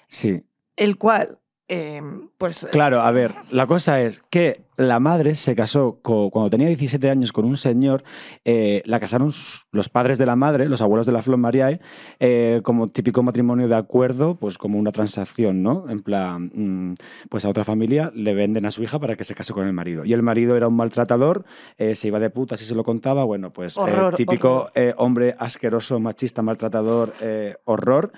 [0.08, 0.43] Sí.
[0.75, 2.01] el cual, eh,
[2.38, 2.67] pues...
[2.71, 7.10] Claro, a ver, la cosa es que la madre se casó co- cuando tenía 17
[7.10, 8.03] años con un señor,
[8.45, 9.32] eh, la casaron
[9.71, 11.79] los padres de la madre, los abuelos de la Flor Mariae,
[12.19, 15.89] eh, como típico matrimonio de acuerdo, pues como una transacción, ¿no?
[15.89, 16.93] En plan, mm,
[17.29, 19.73] pues a otra familia le venden a su hija para que se case con el
[19.73, 20.05] marido.
[20.05, 21.45] Y el marido era un maltratador,
[21.77, 24.93] eh, se iba de puta, así se lo contaba, bueno, pues eh, Horror, típico eh,
[24.97, 28.12] hombre asqueroso, machista, maltratador, eh, horror.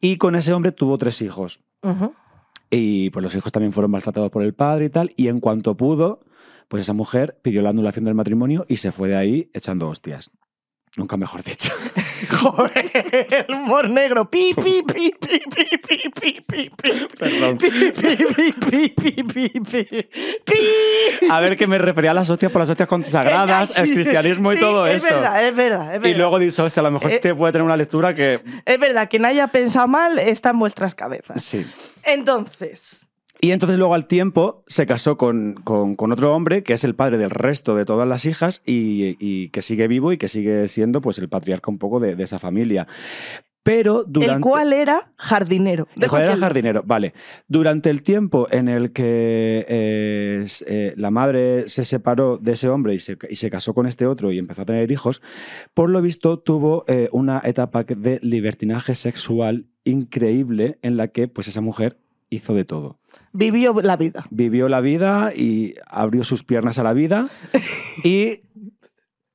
[0.00, 1.62] Y con ese hombre tuvo tres hijos.
[1.82, 2.12] Ujú.
[2.70, 5.10] Y pues los hijos también fueron maltratados por el padre y tal.
[5.16, 6.20] Y en cuanto pudo,
[6.68, 10.32] pues esa mujer pidió la anulación del matrimonio y se fue de ahí echando hostias.
[10.96, 11.74] Nunca mejor dicho.
[12.40, 12.90] Joder,
[13.46, 14.30] el humor negro.
[14.30, 17.06] Pi, pi, pi, pi, pi, pi, pi, pi, pi.
[17.18, 17.58] Perdón.
[17.58, 20.08] Pi, pi, pi, pi, pi, pi, pi.
[20.44, 21.26] Pi.
[21.30, 24.58] A ver, que me refería a las hostias por las hostias consagradas, el cristianismo y
[24.58, 25.16] todo es eso.
[25.16, 26.08] Verdad, es verdad, es verdad.
[26.08, 28.40] y luego dice, hostia, a lo mejor Eh, este puede tener una lectura que...
[28.64, 31.42] Es verdad, quien haya pensado mal está en vuestras cabezas.
[31.44, 31.66] Sí.
[32.04, 33.05] Entonces,
[33.40, 36.94] Y entonces luego al tiempo se casó con, con- con otro hombre que es el
[36.94, 40.66] padre del resto de todas las hijas y, y que sigue vivo y que sigue
[40.68, 42.86] siendo pues el patriarca un poco de, de esa familia.
[43.62, 44.34] Pero durante...
[44.36, 45.88] el cual era jardinero.
[45.96, 47.14] El cual era jardinero, vale.
[47.48, 52.94] Durante el tiempo en el que eh, eh, la madre se separó de ese hombre
[52.94, 55.20] y se, y se casó con este otro y empezó a tener hijos,
[55.74, 61.48] por lo visto tuvo eh, una etapa de libertinaje sexual increíble en la que pues
[61.48, 61.96] esa mujer
[62.30, 62.98] hizo de todo.
[63.32, 64.26] Vivió la vida.
[64.30, 67.28] Vivió la vida y abrió sus piernas a la vida.
[68.04, 68.40] y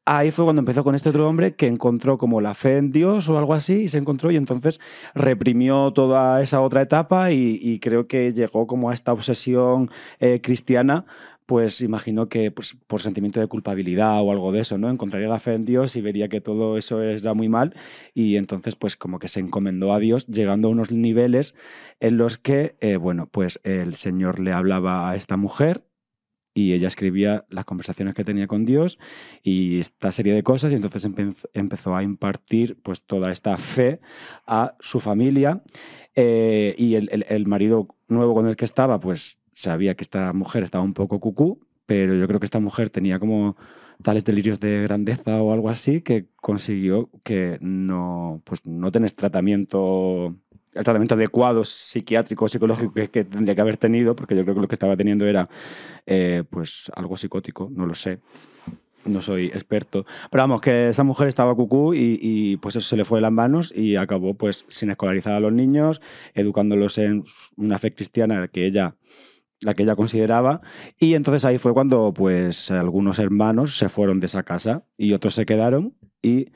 [0.05, 3.29] ahí fue cuando empezó con este otro hombre que encontró como la fe en Dios
[3.29, 4.79] o algo así y se encontró y entonces
[5.13, 10.41] reprimió toda esa otra etapa y, y creo que llegó como a esta obsesión eh,
[10.41, 11.05] cristiana
[11.51, 14.89] pues imagino que pues, por sentimiento de culpabilidad o algo de eso, ¿no?
[14.89, 17.75] Encontraría la fe en Dios y vería que todo eso era muy mal
[18.13, 21.53] y entonces pues como que se encomendó a Dios llegando a unos niveles
[21.99, 25.83] en los que, eh, bueno, pues el Señor le hablaba a esta mujer
[26.53, 28.97] y ella escribía las conversaciones que tenía con Dios
[29.43, 33.99] y esta serie de cosas y entonces empe- empezó a impartir pues toda esta fe
[34.47, 35.63] a su familia
[36.15, 40.63] eh, y el- el marido nuevo con el que estaba pues sabía que esta mujer
[40.63, 43.57] estaba un poco cucú pero yo creo que esta mujer tenía como
[44.01, 50.35] tales delirios de grandeza o algo así que consiguió que no pues no tenés tratamiento
[50.73, 54.61] el tratamiento adecuado psiquiátrico psicológico que, que tendría que haber tenido porque yo creo que
[54.61, 55.49] lo que estaba teniendo era
[56.05, 58.19] eh, pues algo psicótico, no lo sé.
[59.03, 60.05] No soy experto.
[60.29, 63.23] Pero vamos, que esa mujer estaba cucú y, y, pues eso se le fue de
[63.23, 66.01] las manos y acabó pues sin escolarizar a los niños,
[66.35, 67.23] educándolos en
[67.57, 68.95] una fe cristiana que ella
[69.61, 70.61] la que ella consideraba
[70.97, 75.35] y entonces ahí fue cuando pues algunos hermanos se fueron de esa casa y otros
[75.35, 76.51] se quedaron y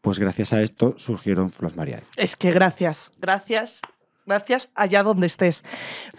[0.00, 2.02] pues gracias a esto surgieron Flos Mariae.
[2.16, 3.80] Es que gracias, gracias,
[4.26, 5.64] gracias allá donde estés.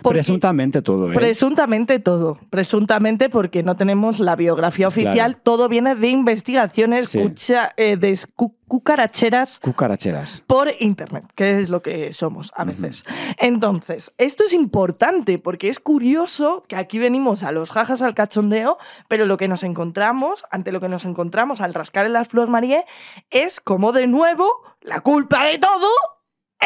[0.02, 1.16] Porque- Presuntamente todo, ¿eh?
[1.16, 2.38] Presuntamente todo.
[2.50, 5.14] Presuntamente porque no tenemos la biografía oficial.
[5.14, 5.40] Claro.
[5.44, 7.20] Todo viene de investigaciones Sí.
[7.20, 10.44] cucha- eh, de cu- cucaracheras Cucaracheras.
[10.48, 13.06] por internet, que es lo que somos a veces.
[13.38, 18.78] Entonces, esto es importante porque es curioso que aquí venimos a los jajas al cachondeo,
[19.08, 22.48] pero lo que nos encontramos, ante lo que nos encontramos al rascar en las Flor
[22.48, 22.84] Marie,
[23.30, 24.50] es como de nuevo
[24.82, 25.88] la culpa de todo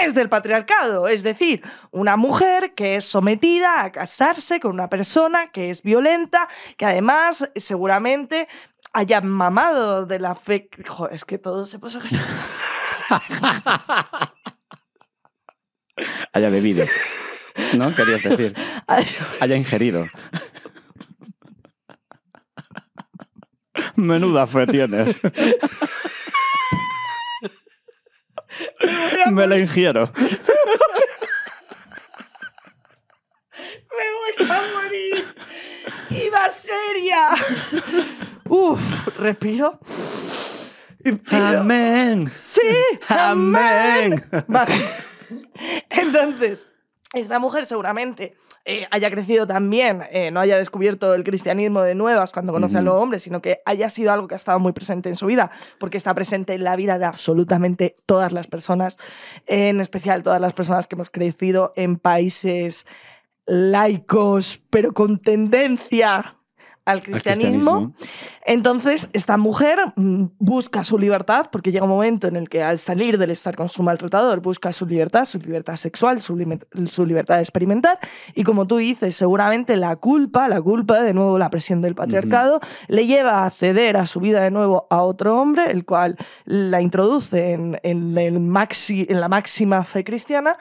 [0.05, 5.51] es del patriarcado, es decir, una mujer que es sometida a casarse con una persona
[5.51, 8.47] que es violenta, que además seguramente
[8.93, 10.69] haya mamado de la fe.
[10.87, 11.99] Joder, es que todo se puso.
[16.33, 16.85] Haya bebido.
[17.77, 17.93] ¿No?
[17.93, 18.55] Querías decir.
[19.39, 20.05] Haya ingerido.
[23.95, 25.21] Menuda fe tienes.
[29.31, 30.11] Me la ingiero.
[33.97, 35.35] ¡Me voy a morir!
[36.09, 37.29] ¡Iba seria!
[38.47, 38.81] Uf,
[39.17, 39.79] respiro.
[41.31, 42.31] Amén.
[42.35, 42.61] Sí,
[43.07, 44.23] Amén.
[44.47, 44.73] Vale.
[45.89, 46.67] Entonces,
[47.13, 48.35] esta mujer seguramente
[48.71, 52.83] eh, haya crecido también, eh, no haya descubierto el cristianismo de nuevas cuando conoce al
[52.83, 52.91] Ujú.
[52.91, 55.49] nuevo hombre, sino que haya sido algo que ha estado muy presente en su vida,
[55.79, 58.99] porque está presente en la vida de absolutamente todas las personas,
[59.47, 62.85] en especial todas las personas que hemos crecido en países
[63.47, 66.23] laicos, pero con tendencia
[66.89, 67.93] al cristianismo.
[68.45, 72.79] Entonces, esta mujer mm, busca su libertad, porque llega un momento en el que al
[72.79, 76.35] salir del estar con su maltratador, busca su libertad, su libertad sexual, su,
[76.89, 77.99] su libertad de experimentar.
[78.33, 82.59] Y como tú dices, seguramente la culpa, la culpa, de nuevo la presión del patriarcado,
[82.87, 86.81] le lleva a ceder a su vida de nuevo a otro hombre, el cual la
[86.81, 90.57] introduce en, en el maxi, en la máxima fe cristiana.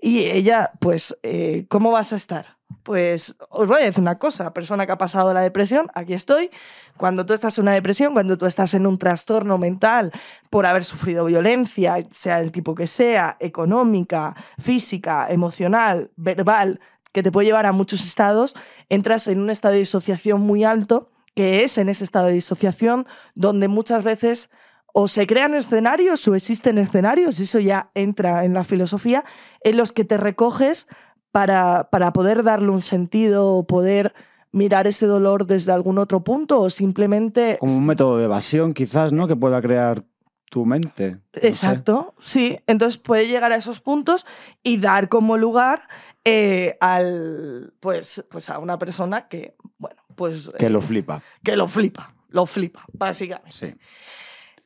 [0.00, 2.61] Y ella, pues, eh, ¿cómo vas a estar?
[2.82, 6.50] Pues os voy a decir una cosa, persona que ha pasado la depresión, aquí estoy.
[6.96, 10.12] Cuando tú estás en una depresión, cuando tú estás en un trastorno mental
[10.50, 16.80] por haber sufrido violencia, sea el tipo que sea, económica, física, emocional, verbal,
[17.12, 18.54] que te puede llevar a muchos estados,
[18.88, 23.06] entras en un estado de disociación muy alto, que es en ese estado de disociación
[23.34, 24.50] donde muchas veces
[24.92, 29.24] o se crean escenarios o existen escenarios, eso ya entra en la filosofía,
[29.62, 30.86] en los que te recoges
[31.32, 34.14] para, para poder darle un sentido o poder
[34.52, 37.56] mirar ese dolor desde algún otro punto o simplemente...
[37.58, 39.26] Como un método de evasión, quizás, ¿no?
[39.26, 40.04] Que pueda crear
[40.50, 41.12] tu mente.
[41.12, 41.48] No sé.
[41.48, 42.58] Exacto, sí.
[42.66, 44.26] Entonces puede llegar a esos puntos
[44.62, 45.80] y dar como lugar
[46.24, 51.22] eh, al, pues, pues a una persona que, bueno, pues Que eh, lo flipa.
[51.42, 53.50] que lo flipa, lo flipa, básicamente.
[53.50, 53.74] Sí.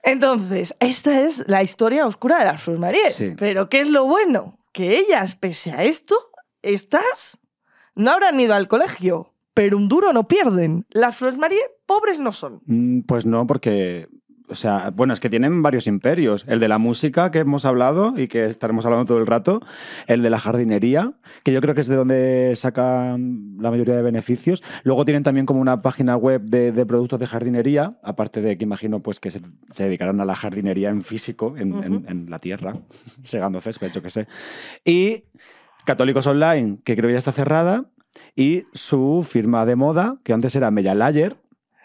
[0.03, 3.11] Entonces, esta es la historia oscura de las Flor Marie.
[3.13, 3.35] Sí.
[3.39, 4.59] Pero ¿qué es lo bueno?
[4.73, 6.17] Que ellas, pese a esto,
[6.73, 7.39] estas
[7.95, 10.85] no habrán ido al colegio, pero un duro no pierden.
[10.91, 12.61] Las Flores Marie pobres no son.
[12.67, 14.09] Mm, Pues no, porque.
[14.49, 16.45] O sea, bueno, es que tienen varios imperios.
[16.47, 19.61] El de la música que hemos hablado y que estaremos hablando todo el rato.
[20.07, 24.03] El de la jardinería, que yo creo que es de donde sacan la mayoría de
[24.03, 24.63] beneficios.
[24.85, 28.63] Luego tienen también como una página web de, de productos de jardinería, aparte de que
[28.63, 29.41] imagino pues que se,
[29.73, 32.05] se dedicarán a la jardinería en físico, en, en- Ujú.
[32.09, 32.77] en la tierra,
[33.25, 34.29] segando césped, yo qué sé.
[34.85, 35.25] Y
[35.87, 37.87] Católicos Online, que creo que ya está cerrada,
[38.35, 41.37] y su firma de moda, que antes era Mella Layer,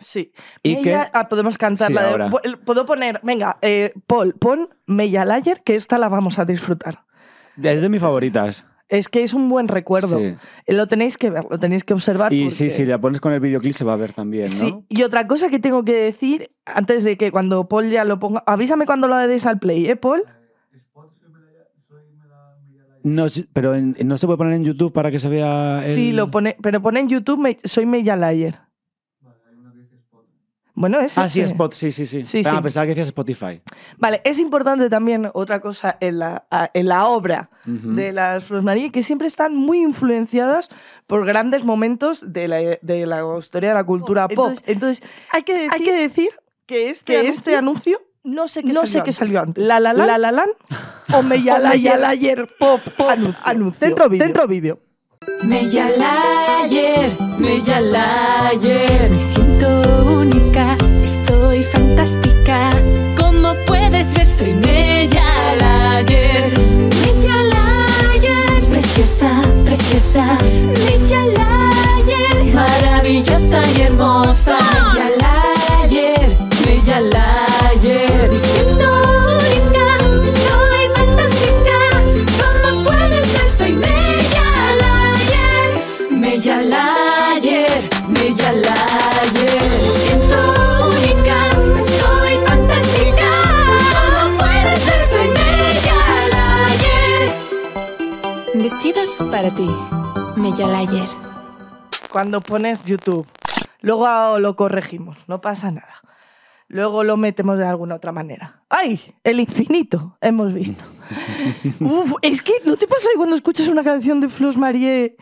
[0.03, 0.31] Sí.
[0.63, 2.27] Y Mella- que- ah, podemos cantar Sí, ahora.
[2.31, 7.05] pu- Puedo poner, venga, eh, Paul, pon Mella Layer, que esta la vamos a disfrutar.
[7.61, 8.65] es de mis favoritas.
[8.89, 10.17] Es que es un buen recuerdo.
[10.17, 10.35] Sí.
[10.65, 12.33] Eh, Lo tenéis que ver, lo tenéis que observar.
[12.33, 14.49] Y porque- sí, si la pones con el videoclip se va a ver también, ¿no?
[14.57, 18.17] Sí, y otra cosa que tengo que decir, antes de que cuando Paul ya lo
[18.19, 20.23] ponga, avísame cuando lo des al play, ¿eh, Paul?
[23.03, 25.81] No, pero en- no se puede poner en YouTube para que se vea.
[25.85, 25.93] El...
[25.93, 28.59] Sí, lo pone, pero pone en YouTube, me- soy Mella Layer.
[30.73, 31.51] Bueno, es Ah, sí, ese.
[31.51, 32.23] Spot, sí, sí, sí.
[32.25, 32.61] Sí, ah, sí.
[32.63, 33.61] pensaba que decías Spotify.
[33.97, 38.89] Vale, es importante también otra cosa en la, en la obra de las Flores María,
[38.89, 40.69] que siempre están muy influenciadas
[41.07, 44.53] por grandes momentos de la, de la historia de la cultura pop.
[44.65, 46.29] Entonces, hay, que decir, hay que decir
[46.65, 49.15] que este, anuncio- este anuncio no sé qué, no salió, sé qué antes.
[49.15, 49.63] salió antes.
[49.63, 50.51] La La Land, la, la Land
[51.13, 53.41] o Mella Mella Layer Pop, pop Anuncio.
[53.43, 53.87] anuncio.
[53.87, 54.25] Dentro vídeo.
[54.25, 54.79] Dentro vídeo.
[55.43, 59.09] Mella Layer, Mella Layer.
[59.09, 62.71] Me siento única, estoy fantástica.
[63.17, 66.53] Como puedes ver, soy Mella Layer.
[66.59, 70.37] Mella Layer, preciosa, preciosa.
[70.41, 73.00] Mella Layer, maravillosa
[100.61, 101.09] Mella Layer.
[102.11, 103.25] Cuando pones YouTube,
[103.81, 106.01] luego lo corregimos, no pasa nada.
[106.67, 108.61] Luego lo metemos de alguna otra manera.
[108.69, 108.99] ¡Ay!
[109.23, 110.83] El infinito, hemos visto.
[111.79, 115.17] Uf, es que ¿no te pasa que cuando escuchas una canción de Flos Marie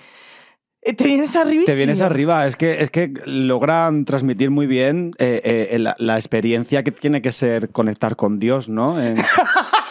[0.81, 1.63] eh, te vienes arriba?
[1.65, 6.15] Te vienes arriba, es que, es que logran transmitir muy bien eh, eh, la, la
[6.17, 9.01] experiencia que tiene que ser conectar con Dios, ¿no?
[9.01, 9.15] En-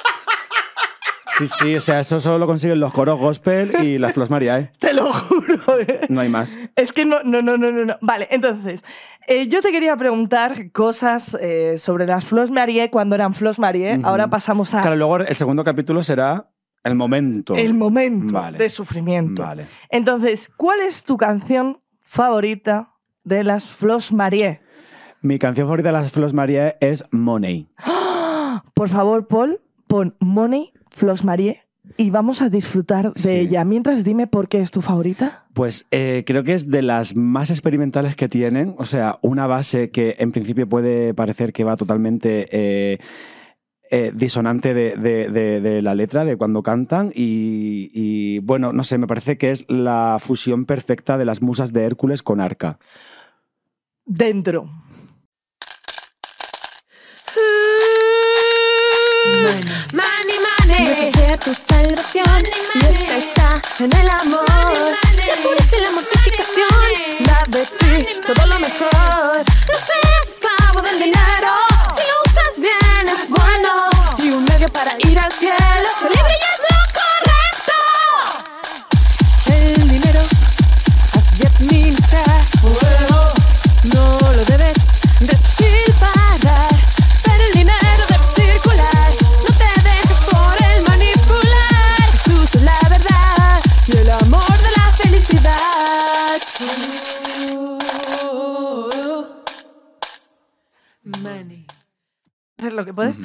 [1.38, 4.58] Sí, sí, o sea, eso solo lo consiguen los coros gospel y las Flos María,
[4.58, 4.72] ¿eh?
[4.78, 5.78] Te lo juro.
[5.80, 6.00] ¿eh?
[6.08, 6.58] No hay más.
[6.74, 7.84] Es que no, no, no, no, no.
[7.84, 7.94] no.
[8.00, 8.84] Vale, entonces,
[9.28, 13.98] eh, yo te quería preguntar cosas eh, sobre las Flos Marie cuando eran Flos Marie.
[13.98, 14.06] Ujú.
[14.06, 16.50] Ahora pasamos a Claro, luego el segundo capítulo será
[16.82, 17.54] el momento.
[17.54, 18.58] el momento Vale.
[18.58, 19.42] de sufrimiento.
[19.42, 19.66] Vale.
[19.90, 24.60] Entonces, ¿cuál es tu canción favorita de las Flos Marie?
[25.20, 27.68] Mi canción favorita de las Flos María es Money.
[28.74, 31.62] Por favor, Paul, pon Money, Flos Marie
[31.96, 33.30] y vamos a disfrutar de Sí.
[33.30, 33.64] ella.
[33.64, 35.46] Mientras, dime por qué es tu favorita.
[35.54, 38.74] Pues eh, creo que es de las más experimentales que tienen.
[38.78, 42.98] O sea, una base que en principio puede parecer que va totalmente eh,
[43.90, 47.10] eh, disonante de, de- de- de la letra, de cuando cantan.
[47.14, 51.72] Y, y, bueno, no sé, me parece que es la fusión perfecta de las musas
[51.72, 52.78] de Hércules con Arca.
[54.04, 54.68] Dentro.
[60.68, 62.42] Yo tu salvación
[62.74, 64.44] y esta está en el amor.
[64.46, 66.68] La pureza y la mortificación.
[67.20, 69.38] Da de ti todo lo mejor.
[69.38, 71.52] No seas esclavo del dinero.
[71.96, 73.88] Si lo usas bien es bueno.
[74.18, 75.56] Y un medio para ir al cielo.
[76.02, 76.47] Libre
[102.58, 103.18] hacer lo que puedes.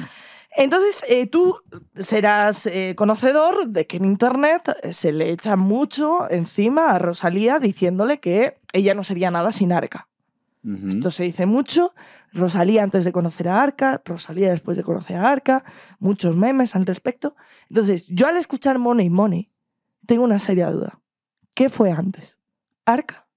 [0.56, 1.56] Entonces, eh, tú
[1.98, 7.58] serás eh, conocedor de que en Internet eh, se le echa mucho encima a Rosalía
[7.58, 10.08] diciéndole que ella no sería nada sin Arca.
[10.88, 11.92] Esto se dice mucho.
[12.32, 15.62] Rosalía antes de conocer a Arca, Rosalía después de conocer a Arca,
[15.98, 17.36] muchos memes al respecto.
[17.68, 19.50] Entonces, yo al escuchar Money Money,
[20.06, 21.00] tengo una seria duda.
[21.52, 22.38] ¿Qué fue antes?
[22.86, 23.28] ¿Arca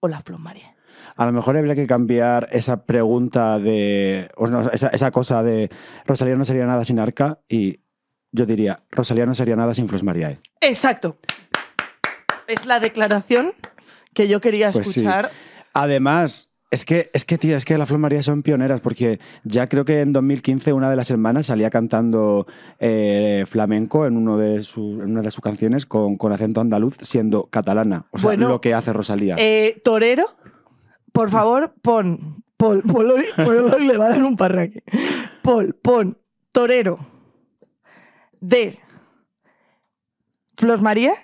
[0.00, 0.76] o la Flor María?
[1.20, 4.28] A lo mejor habría que cambiar esa pregunta de.
[4.36, 5.68] o no, esa, esa cosa de
[6.06, 7.80] Rosalía no sería nada sin Arca y
[8.32, 10.38] yo diría Rosalía no sería nada sin Flos Mariae.
[10.62, 11.18] Exacto.
[12.46, 13.52] Es la declaración
[14.14, 15.00] que yo quería Pues sí.
[15.00, 15.30] escuchar.
[15.74, 19.68] Además, es que, es que, tía, es que las Flos María son pioneras porque ya
[19.68, 22.46] creo que en 2015 una de las hermanas salía cantando
[22.78, 26.96] eh, flamenco en, uno de su- en una de sus canciones con, con acento andaluz
[27.02, 28.06] siendo catalana.
[28.10, 29.36] O sea, Bueno, lo que hace Rosalía.
[29.38, 30.24] Eh, torero,
[31.12, 32.42] por favor, pon.
[32.56, 34.84] Paul, Paul, Paul hoy le va a dar un parraque.
[35.42, 36.18] Paul, pon
[36.52, 36.98] torero
[38.40, 38.78] de
[40.58, 41.14] Flos María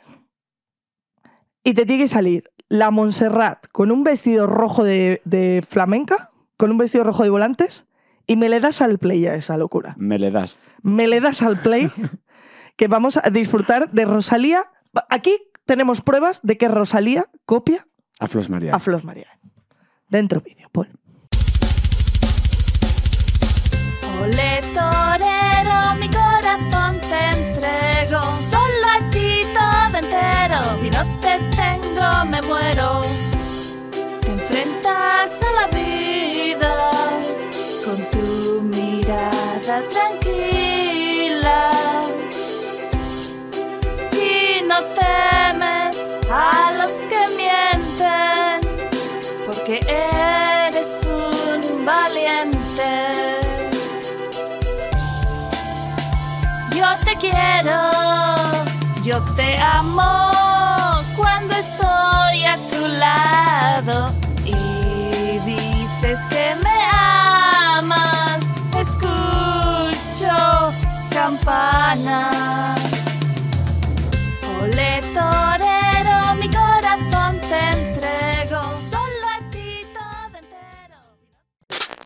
[1.63, 6.71] y te tiene que salir la Montserrat con un vestido rojo de, de flamenca, con
[6.71, 7.87] un vestido rojo de volantes,
[8.27, 9.95] y me le das al play a esa locura.
[9.99, 10.61] Me le das.
[10.83, 11.91] Me le das al play,
[12.77, 14.63] que vamos a disfrutar de Rosalía.
[15.11, 17.87] Aquí tenemos pruebas de que Rosalía copia
[18.21, 18.75] A Flos María.
[18.75, 19.36] a Flos María.
[20.09, 20.89] Dentro vídeo, Paul.
[24.23, 28.23] Ole torero, mi corazón te entrego.
[28.23, 30.59] Solo a ti todo entero.
[30.79, 33.03] Si no te tengo, me muero.
[34.21, 36.73] Te enfrentas a la vida
[37.85, 41.71] con tu mirada tranquila.
[44.13, 45.99] Y no temes
[46.31, 47.16] a los que
[49.67, 52.61] porque eres un valiente.
[56.73, 57.81] Yo te quiero,
[59.03, 60.31] yo te amo
[61.17, 64.13] cuando estoy a tu lado
[64.45, 66.79] y dices que me
[67.77, 68.41] amas.
[68.79, 70.37] Escucho
[71.11, 72.77] campanas.
[74.63, 75.01] Ole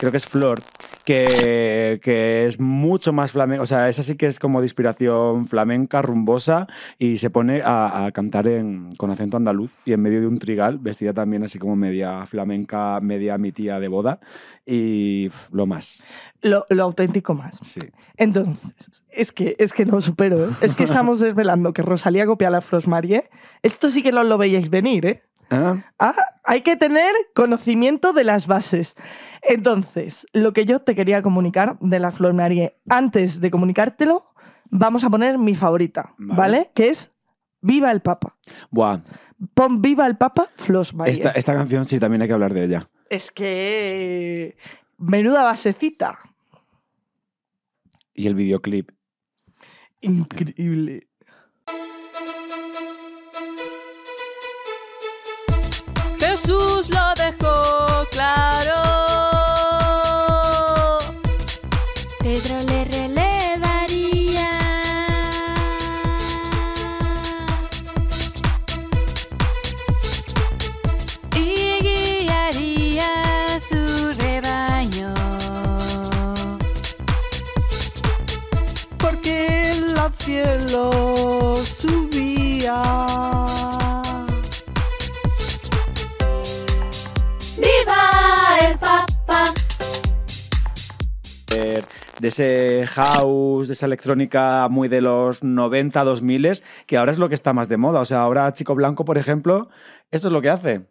[0.00, 0.62] Creo que es Flor,
[1.04, 3.62] que, que es mucho más flamenca.
[3.62, 8.06] O sea, esa sí que es como de inspiración flamenca, rumbosa, y se pone a,
[8.06, 11.58] a cantar en, con acento andaluz y en medio de un trigal, vestida también así
[11.58, 14.20] como media flamenca, media mi tía de boda,
[14.64, 16.02] y lo más.
[16.40, 17.58] Lo, lo auténtico más.
[17.60, 17.80] Sí.
[18.16, 18.72] Entonces,
[19.10, 20.46] es que, es que no supero.
[20.46, 20.52] ¿eh?
[20.62, 23.28] Es que estamos desvelando que Rosalía copia a la Flos Marie.
[23.62, 25.22] Esto sí que no lo veíais venir, ¿eh?
[25.50, 28.94] Ah, Ah, hay que tener conocimiento de las bases.
[29.42, 34.24] Entonces, lo que yo te quería comunicar de la Flor Marie, antes de comunicártelo,
[34.70, 36.36] vamos a poner mi favorita, ¿vale?
[36.58, 36.70] Vale.
[36.74, 37.10] Que es
[37.62, 38.36] Viva el Papa.
[38.70, 39.00] buah.
[39.54, 41.12] Pon Viva el Papa, Flos Marie.
[41.12, 42.88] Esta, esta canción sí también hay que hablar de ella.
[43.08, 44.56] Es que...
[44.98, 46.18] Menuda basecita.
[48.14, 48.90] Y el videoclip.
[50.00, 51.08] Increíble.
[56.50, 57.49] Jesús lo dejó
[92.20, 97.28] de ese house, de esa electrónica muy de los 90, 2000, que ahora es lo
[97.28, 98.00] que está más de moda.
[98.00, 99.68] O sea, ahora Chico Blanco, por ejemplo,
[100.10, 100.82] esto es lo que hace.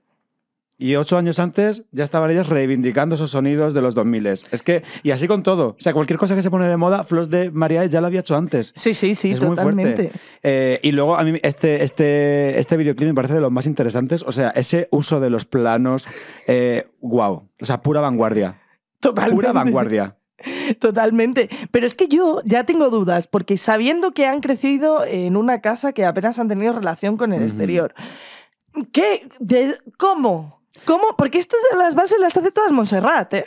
[0.82, 4.28] Y ocho años antes ya estaban ellas reivindicando esos sonidos de los 2000.
[4.28, 5.76] Es que, y así con todo.
[5.78, 8.22] O sea, cualquier cosa que se pone de moda, Flos de María ya lo había
[8.22, 8.72] hecho antes.
[8.76, 10.04] Sí, sí, sí, es muy totalmente.
[10.04, 10.20] fuerte.
[10.42, 14.24] Eh, y luego a mí este, este, este videoclip me parece de los más interesantes.
[14.26, 16.08] O sea, ese uso de los planos,
[16.48, 17.50] eh, wow.
[17.62, 18.62] O sea, pura vanguardia.
[19.02, 19.36] Totalmente.
[19.36, 20.16] Pura vanguardia.
[20.80, 21.50] Totalmente.
[21.72, 25.94] Pero es que yo ya tengo dudas, porque sabiendo que han crecido en una casa
[25.94, 27.94] que apenas han tenido relación con el exterior,
[28.92, 29.28] ¿qué?
[29.40, 30.62] De- ¿Cómo?
[30.86, 31.04] ¿Cómo?
[31.18, 33.46] Porque estas las bases las hace todas Montserrat, ¿eh?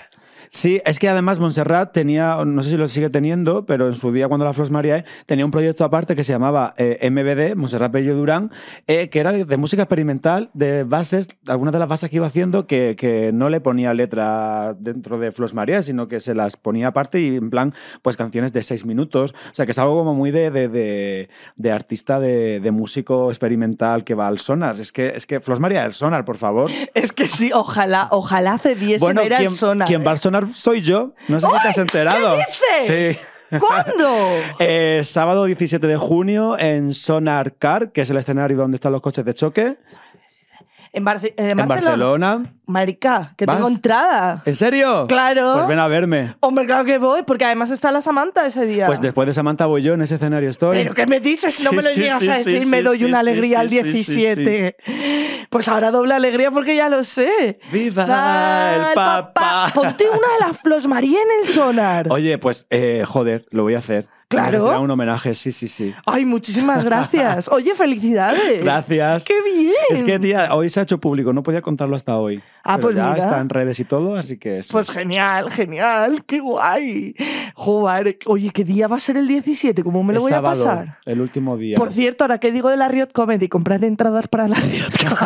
[0.54, 4.12] Sí, es que además Montserrat tenía, no sé si lo sigue teniendo, pero en su
[4.12, 7.90] día cuando la Flos María tenía un proyecto aparte que se llamaba eh, MBD, Montserrat
[7.90, 8.50] Bello Durán,
[8.86, 12.26] eh, que era de, de música experimental, de bases, algunas de las bases que iba
[12.26, 16.58] haciendo que, que no le ponía letra dentro de Flos María, sino que se las
[16.58, 17.72] ponía aparte y en plan,
[18.02, 19.32] pues canciones de seis minutos.
[19.52, 23.30] O sea, que es algo como muy de, de, de- de artista, de, de músico
[23.30, 24.78] experimental que va al sonar.
[24.78, 26.70] Es que, es que Flos María, el sonar, por favor.
[26.94, 28.60] Es que sí, ojalá, ojalá
[29.00, 29.88] Bueno, quien, sonar.
[29.88, 30.04] quien ¿eh?
[30.04, 31.14] va al sonar soy yo.
[31.28, 32.36] No sé si te has enterado.
[32.36, 33.16] dices?
[33.18, 33.58] Sí.
[33.58, 34.16] ¿Cuándo?
[34.58, 39.00] Eh, sábado 17 de junio en Sonar Car, que es el escenario donde están los
[39.00, 39.76] coches de choque,
[40.94, 41.84] En, Barce- en en Barcelona.
[41.90, 42.42] Barcelona.
[42.66, 43.56] Marica, que ¿Vas?
[43.56, 44.42] tengo entrada.
[44.44, 45.06] ¿En serio?
[45.08, 45.52] Claro.
[45.54, 46.34] Pues ven a verme.
[46.40, 48.86] Hombre, claro que voy, porque además está la Samantha ese día.
[48.86, 50.78] Pues después de Samantha voy yo en ese escenario estoy.
[50.78, 51.62] ¿Pero qué me dices?
[51.64, 53.76] No me lo sí, llegas sí, a decir, sí, me doy una alegría al sí,
[54.04, 54.76] sí, 17.
[55.50, 57.58] Pues ahora doble alegría porque ya lo sé.
[57.72, 59.70] ¡Viva Va el Papa!
[59.74, 62.06] Ponte una de las Flos María en el sonar.
[62.10, 64.06] Oye, pues, eh, joder, lo voy a hacer.
[64.32, 64.62] Claro.
[64.66, 65.94] Será un homenaje, sí, sí, sí.
[66.06, 67.48] Ay, muchísimas gracias.
[67.52, 68.62] Oye, felicidades.
[68.62, 69.24] Gracias.
[69.24, 69.74] ¡Qué bien!
[69.90, 72.42] Es que, tía, hoy se ha hecho público, no podía contarlo hasta hoy.
[72.64, 73.18] Ah, Pero pues ya mira.
[73.18, 74.72] está en redes y todo, así que eso.
[74.72, 77.14] Pues genial, genial, qué guay.
[77.54, 79.82] Joder, oye, ¿qué día va a ser el 17?
[79.82, 80.98] ¿Cómo me lo Es voy sábado, a pasar?
[81.06, 81.76] El último día.
[81.76, 85.16] Por cierto, ahora que digo de la Riot Comedy, comprar entradas para la Riot Comedy.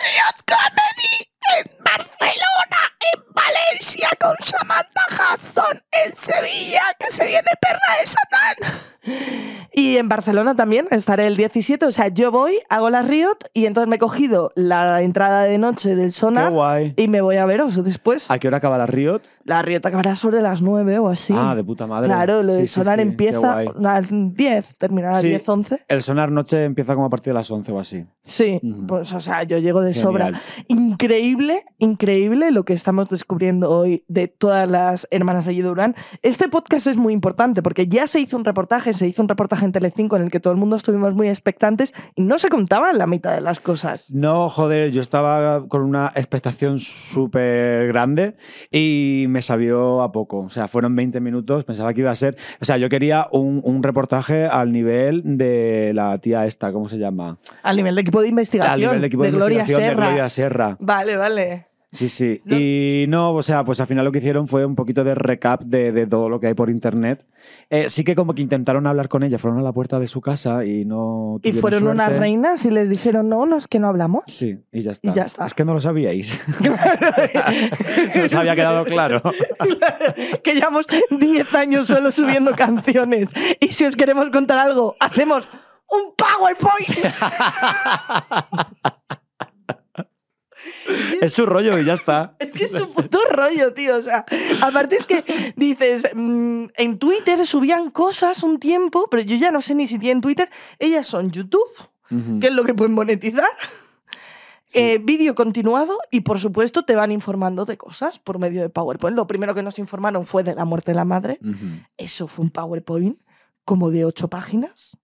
[0.00, 1.14] Riot Comedy
[1.56, 2.80] en Barcelona,
[3.14, 9.68] en Valencia con Samantha Hudson, en Sevilla, que se viene perra de Satán.
[9.72, 11.86] Y en Barcelona también estaré el 17.
[11.86, 15.56] O sea, yo voy, hago la Riot y entonces me he cogido la entrada de
[15.58, 16.94] noche del Qué Sonar guay.
[16.96, 18.28] y me voy a veros después.
[18.30, 19.20] ¿A qué hora acaba la Riot?
[19.44, 21.32] La Riot acabará sobre las 9 o así.
[21.36, 22.06] Ah, de puta madre.
[22.08, 23.68] Claro, lo de Sí, sí, sonar sí, qué empieza guay.
[23.68, 25.28] a las 10, terminará a las Sí.
[25.28, 25.84] 10, 11.
[25.86, 28.04] El sonar noche empieza como a partir de las 11 o así.
[28.24, 28.86] Sí, Ujú.
[28.86, 30.32] pues o sea, yo llego de sobra.
[30.66, 35.94] Increíble, increíble lo que estamos descubriendo hoy de todas las hermanas Bellido Durán.
[36.22, 39.66] Este podcast es muy importante porque ya se hizo un reportaje, se hizo un reportaje
[39.66, 42.96] en Telecinco en el que todo el mundo estuvimos muy expectantes y no se contaban
[42.96, 44.10] la mitad de las cosas.
[44.10, 48.34] No, joder, yo estaba con una expectación súper grande
[48.70, 50.38] y me sabió a poco.
[50.38, 52.38] O sea, fueron 20 minutos, pensaba que iba a ser...
[52.62, 56.96] O sea, yo quería un, un reportaje al nivel de la tía esta, ¿cómo se
[56.96, 57.36] llama?
[57.62, 60.06] Al nivel de equipo de investigación, Al nivel de equipo de, Gloria investigación Serra.
[60.06, 60.76] de Gloria Serra.
[60.80, 61.67] Vale, vale.
[61.90, 62.38] Sí, sí.
[62.44, 62.56] No.
[62.58, 65.62] Y no, o sea, pues al final lo que hicieron fue un poquito de recap
[65.62, 67.24] de, de todo lo que hay por internet.
[67.70, 70.20] Eh, sí que como que intentaron hablar con ella, fueron a la puerta de su
[70.20, 71.40] casa y no...
[71.42, 72.20] Y fueron unas suerte.
[72.20, 74.24] reinas y les dijeron, no, no, es que no hablamos.
[74.26, 75.08] Sí, y ya está.
[75.08, 75.46] Y ya está.
[75.46, 76.38] Es que no lo sabíais.
[78.14, 79.22] Nos había quedado claro.
[80.44, 83.30] que llevamos 10 años solo subiendo canciones.
[83.60, 85.48] Y si os queremos contar algo, hacemos
[85.90, 87.14] un PowerPoint.
[91.20, 92.36] es su rollo y ya está.
[92.38, 93.96] Es que es un puto rollo, tío.
[93.96, 94.24] O sea,
[94.60, 95.24] aparte es que
[95.56, 99.98] dices, mm, en Twitter subían cosas un tiempo, pero yo ya no sé ni si
[99.98, 100.48] tienen Twitter.
[100.78, 101.68] Ellas son YouTube,
[102.40, 103.48] que es lo que pueden monetizar.
[104.66, 104.78] Sí.
[104.80, 109.16] Eh, vídeo continuado y por supuesto te van informando de cosas por medio de PowerPoint.
[109.16, 111.38] Lo primero que nos informaron fue de la muerte de la madre.
[111.96, 113.18] Eso fue un PowerPoint
[113.64, 114.98] como de ocho páginas.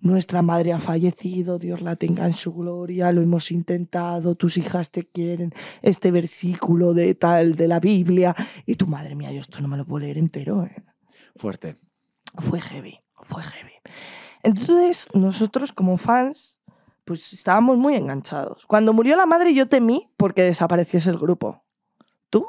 [0.00, 4.90] Nuestra madre ha fallecido, Dios la tenga en su gloria, lo hemos intentado, tus hijas
[4.90, 8.34] te quieren, este versículo de tal de la Biblia.
[8.66, 10.64] Y tu madre mía, yo esto no me lo puedo leer entero.
[10.64, 10.84] ¿eh?
[11.36, 11.76] Fuerte.
[12.38, 13.72] Fue heavy, fue heavy.
[14.42, 16.60] Entonces, nosotros como fans,
[17.04, 18.66] pues estábamos muy enganchados.
[18.66, 21.64] Cuando murió la madre, yo temí porque desapareciese el grupo.
[22.28, 22.46] ¿Tú?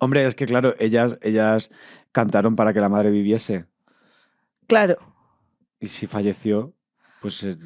[0.00, 1.70] Hombre, es que claro, ellas, ellas
[2.12, 3.66] cantaron para que la madre viviese.
[4.66, 4.98] Claro.
[5.80, 6.73] Y si falleció,
[7.24, 7.56] pues eh,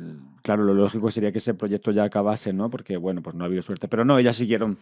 [0.42, 2.70] claro, lo lógico sería que ese proyecto ya acabase, ¿no?
[2.70, 3.88] Porque, bueno, pues no ha habido suerte.
[3.88, 4.78] Pero no, ellas siguieron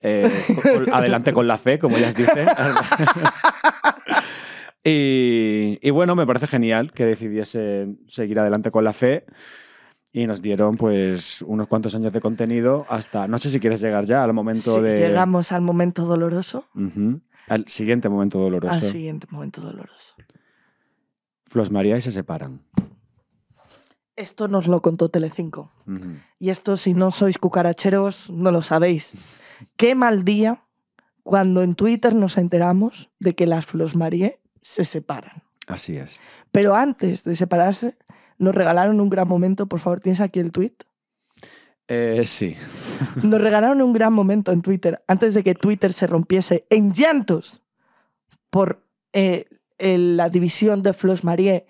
[0.00, 0.30] eh,
[0.62, 2.46] con- adelante con la fe, como ellas dicen.
[4.84, 9.24] y, y bueno, me parece genial que decidiese seguir adelante con la fe.
[10.12, 13.28] Y nos dieron, pues, unos cuantos años de contenido hasta.
[13.28, 14.96] No sé si quieres llegar ya al momento Sí, de.
[15.08, 16.64] llegamos al momento doloroso.
[17.48, 18.74] Al siguiente momento doloroso.
[18.74, 20.14] al siguiente momento doloroso.
[21.46, 22.60] Flos María y se separan.
[24.20, 25.72] Esto nos lo contó Telecinco.
[26.38, 29.14] Y esto, si no sois cucaracheros, no lo sabéis.
[29.76, 30.64] Qué mal día
[31.22, 35.42] cuando en Twitter nos enteramos de que las Flos Marie se separan.
[35.66, 36.20] Así es.
[36.52, 37.96] Pero antes de separarse,
[38.38, 39.66] nos regalaron un gran momento.
[39.66, 40.74] Por favor, ¿tienes aquí el tweet?
[41.88, 42.56] Eh, sí.
[43.22, 47.62] Nos regalaron un gran momento en Twitter antes de que Twitter se rompiese en llantos
[48.50, 49.46] por eh,
[49.78, 51.66] el- la división de Flos Marie.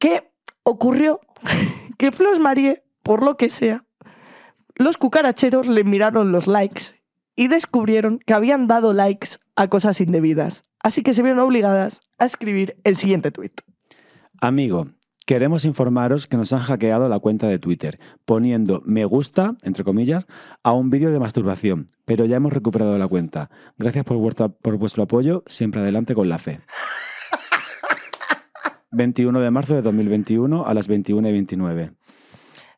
[0.00, 0.31] ¿Qué
[0.64, 1.20] ocurrió?
[1.98, 3.84] que Flos Marie, por lo que sea,
[4.74, 7.02] los cucaracheros le miraron los likes
[7.36, 10.64] y descubrieron que habían dado likes a cosas indebidas.
[10.82, 13.52] Así que se vieron obligadas a escribir el siguiente tweet.
[14.40, 14.88] Amigo,
[15.26, 20.26] queremos informaros que nos han hackeado la cuenta de Twitter, poniendo me gusta, entre comillas,
[20.62, 23.50] a un vídeo de masturbación, pero ya hemos recuperado la cuenta.
[23.78, 26.60] Gracias por vuestro, por vuestro apoyo, siempre adelante con la fe.
[28.92, 31.92] 21 de marzo de 2021 a las 21 y 29.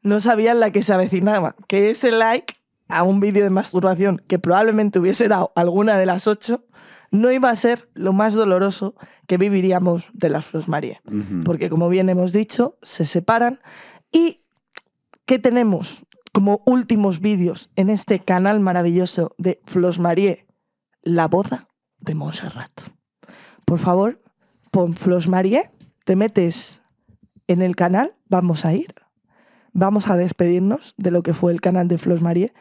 [0.02, 2.54] no sabían la que se avecinaba, que ese like
[2.88, 6.64] a un vídeo de masturbación que probablemente hubiese dado alguna de las ocho,
[7.10, 8.94] no iba a ser lo más doloroso
[9.26, 11.00] que viviríamos de las Flos Marie.
[11.06, 11.40] Ujú.
[11.44, 13.60] Porque como bien hemos dicho, se separan.
[14.12, 14.42] ¿Y
[15.24, 20.46] qué tenemos como últimos vídeos en este canal maravilloso de Flos Marie?
[21.02, 22.72] La boda de Montserrat.
[23.64, 24.20] Por favor,
[24.70, 25.70] pon Flos Marie,
[26.04, 26.80] te metes
[27.48, 28.94] en el canal, vamos a ir,
[29.72, 32.52] vamos a despedirnos de lo que fue el canal de Flos Marie.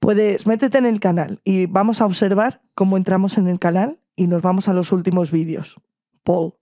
[0.00, 4.26] Puedes, métete en el canal y vamos a observar cómo entramos en el canal y
[4.26, 5.76] nos vamos a los últimos vídeos.
[6.22, 6.54] Paul.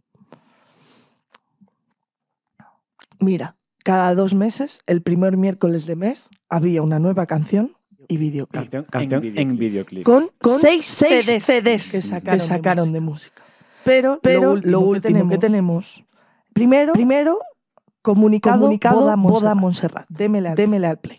[3.18, 7.72] Mira, cada dos meses, el primer miércoles de mes, había una nueva canción
[8.08, 8.70] y videoclip.
[8.70, 10.04] Canción, canción en videoclip.
[10.04, 13.42] Con, con Seis- seis, CDs, que que sacaron sacaron, de de, música.
[13.86, 16.04] Pero, pero lo, último, que, tenemos,
[16.52, 17.38] primero, primero
[18.02, 20.06] comunicado, Comunicado boda, Montserrat.
[20.08, 21.16] Al, démele al play.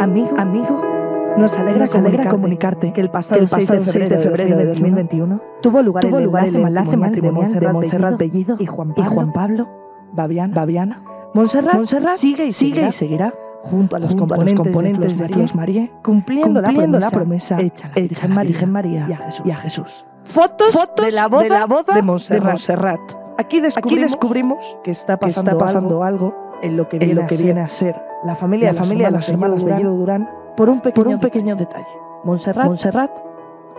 [0.00, 0.89] Amigo, amigo,
[1.36, 4.66] nos alegra, Nos alegra comunicarte que el pasado, que el pasado 6 de febrero de
[4.66, 8.66] 2021 tuvo lugar, tuvo el lugar enlace el enlace matrimonial matrimonial de Bellido Bellido y
[8.66, 9.64] Juan y Pablo.
[9.64, 10.94] Juan.
[11.34, 15.18] Montserrat, Montserrat sigue y sigue y seguirá junto a los junto a los componentes, componentes
[15.18, 19.08] de Flos Marie, cumpliendo, cumpliendo la la promesa, promesa hecha, a la Virgen María, María
[19.08, 19.46] y, a Jesús.
[19.46, 20.06] y a Jesús.
[20.24, 22.44] Fotos, Fotos de, la boda de la boda de de Montserrat.
[22.44, 23.00] Montserrat.
[23.38, 27.00] Aquí descubrimos, Aquí descubrimos que está que pasando, está pasando algo, en lo que en
[27.00, 29.64] viene, lo que a, ser viene a ser la familia, la familia de las hermanas
[29.64, 30.28] Bellido Durán
[30.60, 31.86] por un pequeño, por un pequeño detalle.
[32.22, 33.18] Montserrat, Montserrat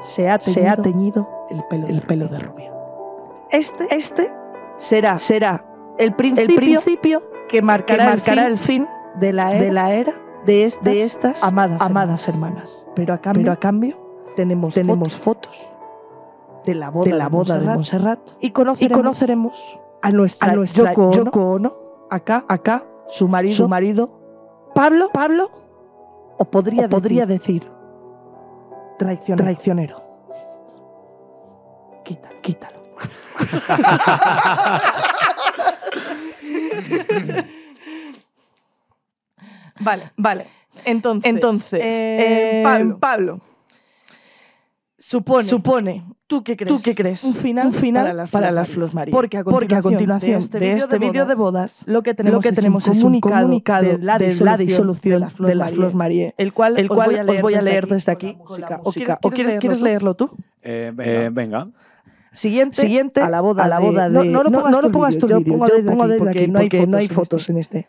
[0.01, 2.39] se ha teñido, se ha teñido el pelo, el de, pelo rubio.
[2.39, 2.73] de rubio.
[3.51, 4.33] Este, este
[4.77, 5.63] será, será
[5.99, 8.87] el principio, El principio que marcará, que marcará el, fin
[9.19, 10.13] de la era de la era
[10.47, 12.87] de estas, de estas amadas, amadas hermanas.
[12.95, 15.69] Pero a cambio, Pero a cambio tenemos, tenemos fotos, fotos
[16.65, 20.55] de la boda de la boda de Montserrat, y y conoceremos, conoceremos a nuestra, a
[20.55, 21.73] nuestra Yoko, Ono, Yoko Ono,
[22.09, 24.19] acá, acá su marido, su marido
[24.73, 25.51] Pablo, Pablo
[26.41, 27.69] o podría, o podría decir,
[28.97, 29.43] traicionero.
[29.43, 29.97] traicionero.
[32.03, 32.81] Quítalo, quítalo.
[39.81, 40.47] vale, vale.
[40.85, 43.39] Entonces, Entonces, eh, eh, Pablo, Pablo,
[45.01, 46.67] supone, Supone, ¿tú qué crees?
[46.71, 47.23] ¿tú qué crees?
[47.23, 48.73] Un final, Un final para las, para Flores las María.
[48.73, 49.11] Flores María.
[49.11, 52.41] Porque a Porque a continuación, continuación de este vídeo de bodas, lo que tenemos, lo
[52.41, 55.33] que es tenemos un es un comunicado, de la de disolución, la disolución de las
[55.73, 57.69] Flores de María, el cual, el os cual voy a leer, os voy a desde
[57.71, 59.19] leer aquí, desde aquí la la.
[59.23, 60.29] ¿O quieres, quieres leerlo tú?
[60.61, 61.67] Eh, eh, venga.
[62.33, 64.71] Siguiente, Siguiente a la boda a la de- boda no, de- no lo no- pongas,
[64.71, 66.97] no tú lo pongas tú yo pongo desde aquí, porque aquí, no hay porque no
[66.97, 67.87] hay fotos en este.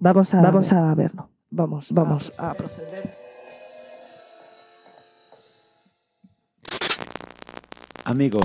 [0.00, 1.28] Vamos a Vamos a verlo.
[1.50, 3.08] Vamos, vamos a proceder.
[8.08, 8.38] Amigo,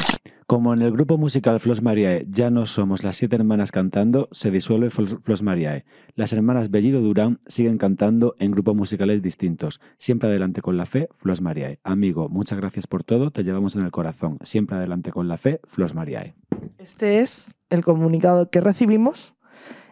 [0.47, 4.49] como en el grupo musical Flos Mariae ya no somos las siete hermanas cantando, se
[4.49, 5.85] disuelve Flos, Mariae.
[6.15, 9.79] Las hermanas Bellido Durán siguen cantando en grupos musicales distintos.
[9.99, 11.79] Siempre adelante con la fe, Flos Mariae.
[11.83, 14.35] Amigo, muchas gracias por todo, te llevamos en el corazón.
[14.41, 16.33] Siempre adelante con la fe, Flos Mariae.
[16.79, 19.35] Este es el comunicado que recibimos.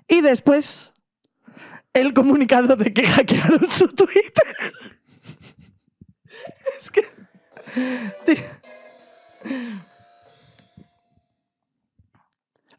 [0.08, 0.94] Y después,
[1.94, 4.56] el comunicado de que hackearon su Twitter.
[6.80, 7.04] es que.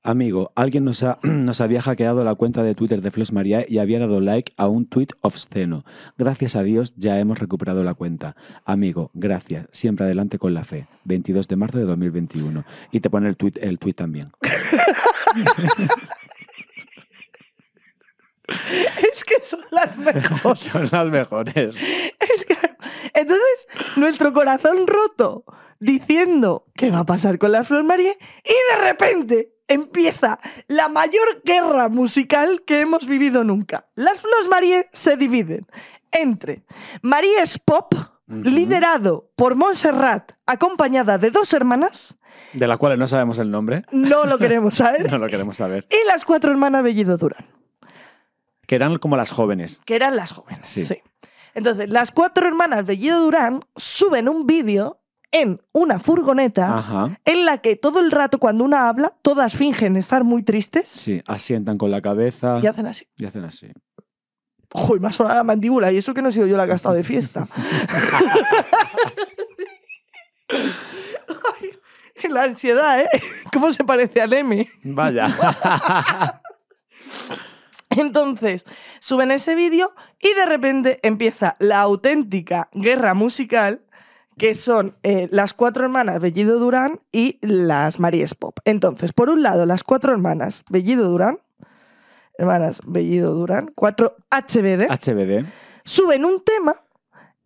[0.02, 3.78] Amigo, alguien nos, ha- nos había hackeado la cuenta de Twitter de Flos Mariae y
[3.78, 5.84] había dado like a un tweet obsceno.
[6.16, 8.34] Gracias a Dios ya hemos recuperado la cuenta.
[8.64, 9.66] Amigo, gracias.
[9.72, 10.86] Siempre adelante con la fe.
[11.04, 12.64] 22 de marzo de 2021.
[12.92, 14.30] Y te pone el tweet, el tweet también.
[19.12, 20.58] es que son las mejores.
[20.72, 21.76] Son las mejores.
[22.20, 22.56] Es que-
[23.14, 25.44] entonces, nuestro corazón roto
[25.78, 28.12] diciendo qué va a pasar con la Flor María
[28.44, 30.38] y de repente empieza
[30.68, 33.88] la mayor guerra musical que hemos vivido nunca.
[33.94, 35.66] Las Flores Marie se dividen
[36.12, 36.64] entre
[37.02, 38.42] Marías Pop, Ujú.
[38.42, 42.16] liderado por Montserrat, acompañada de dos hermanas,
[42.52, 43.82] De las cuales no sabemos el nombre.
[43.92, 45.86] no lo queremos saber, No lo queremos saber.
[45.90, 47.44] y las cuatro hermanas Bellido Durán.
[48.70, 49.80] Que eran como las jóvenes.
[49.84, 50.60] que eran las jóvenes.
[50.68, 50.84] Sí.
[50.84, 50.98] Sí.
[51.54, 55.00] Entonces, las cuatro hermanas Bellido Durán suben un vídeo
[55.32, 57.18] en una furgoneta Ajá.
[57.24, 61.20] en la que todo el rato cuando una habla, todas fingen estar muy tristes Sí,
[61.26, 63.08] asientan con la cabeza y hacen así.
[63.16, 63.72] y hacen así.
[64.88, 66.70] Uy, me ha sonado la mandíbula y eso que no he sido yo la que
[66.70, 67.48] ha estado de fiesta.
[70.48, 73.08] Ay, la ansiedad, ¿eh?
[73.52, 74.70] ¿Cómo se parece al M?
[74.84, 75.28] Vaya.
[77.90, 78.64] Entonces,
[79.00, 83.82] suben ese vídeo y de repente empieza la auténtica guerra musical,
[84.38, 88.58] que son eh, las cuatro hermanas Bellido Durán y las Marías Pop.
[88.64, 91.38] Entonces, por un lado, las cuatro hermanas Bellido Durán,
[92.38, 95.44] hermanas Bellido Durán, cuatro HBD, HBD.
[95.84, 96.74] suben un tema.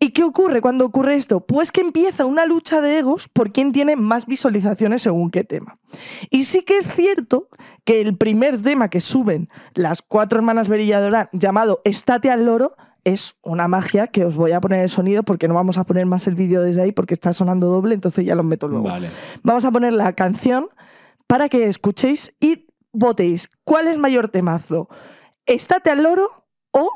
[0.05, 1.41] ¿Y qué ocurre cuando ocurre esto?
[1.41, 5.79] Pues que empieza una lucha de egos por quién tiene más visualizaciones según qué tema.
[6.29, 7.49] Y sí que es cierto
[7.85, 12.77] que el primer tema que suben las cuatro hermanas Berilla Durán, llamado Estate al loro,
[13.05, 16.05] es una magia que os voy a poner el sonido porque no vamos a poner
[16.05, 18.85] más el vídeo desde ahí porque está sonando doble, entonces ya lo meto luego.
[18.85, 19.09] Vale.
[19.43, 20.69] Vamos a poner la canción
[21.27, 24.87] para que escuchéis y votéis cuál es mayor temazo.
[25.47, 26.29] ¿Estate al loro
[26.73, 26.91] o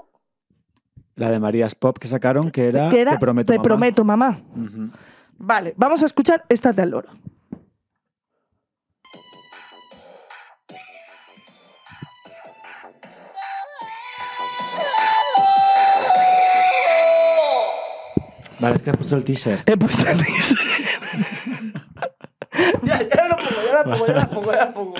[1.18, 3.52] La de Marías Pop que sacaron, que era, que era Te prometo.
[3.52, 3.62] mamá.
[3.62, 4.38] prometo, mamá?
[4.56, 4.90] Ujú.
[5.36, 7.08] Vale, vamos a escuchar Estate al loro.
[18.60, 19.60] Vale, es que has puesto el teaser.
[19.66, 20.58] He puesto el teaser.
[22.82, 24.94] ya, ya lo pongo, ya la pongo, ya la pongo, ya la pongo.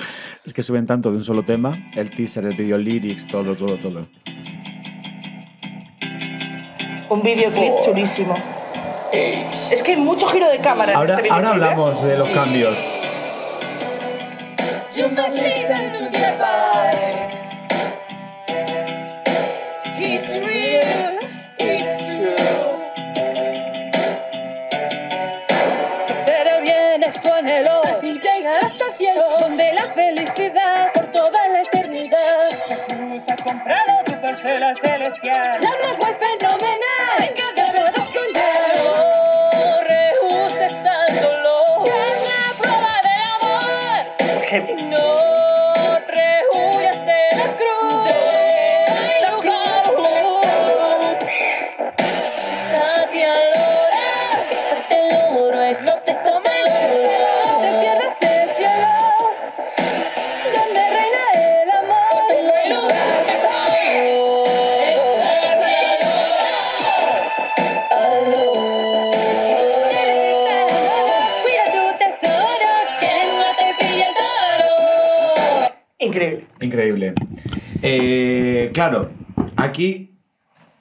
[0.45, 1.77] Es que suben tanto de un solo tema.
[1.95, 4.07] El teaser, el video lyrics, todo, todo, todo.
[7.09, 8.37] Un videoclip chulísimo.
[9.11, 11.51] Es que hay mucho giro de cámara en Ahora, este ahora ¿eh?
[11.53, 12.77] hablamos de los cambios.
[14.95, 17.57] You must listen to the advice.
[19.97, 21.19] It's real,
[21.57, 22.69] it's true.
[28.21, 30.91] Llegar hasta el cielo, donde la felicidad
[34.41, 35.59] parcela celestial.
[35.61, 37.38] La más fenomenal
[78.79, 79.09] claro,
[79.57, 80.17] aquí,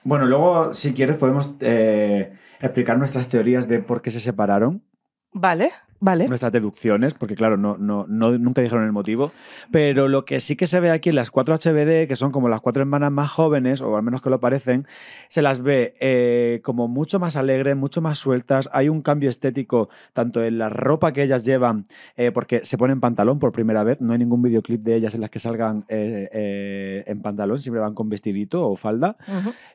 [0.05, 4.85] bueno, luego si quieres podemos eh, explicar nuestras teorías de por qué se separaron,
[5.33, 5.71] Vale,
[6.01, 6.27] vale.
[6.27, 9.31] nuestras deducciones, porque claro, no, no, no- nunca dijeron el motivo,
[9.71, 12.49] pero lo que sí que se ve aquí en las cuatro HBD, que son como
[12.49, 14.87] las cuatro hermanas más jóvenes, o al menos que lo parecen,
[15.29, 19.91] se las ve eh, como mucho más alegres, mucho más sueltas, hay un cambio estético
[20.15, 21.85] tanto en la ropa que ellas llevan,
[22.17, 25.21] eh, porque se ponen pantalón por primera vez, no hay ningún videoclip de ellas en
[25.21, 29.17] las que salgan eh, en pantalón, siempre van con vestidito o falda.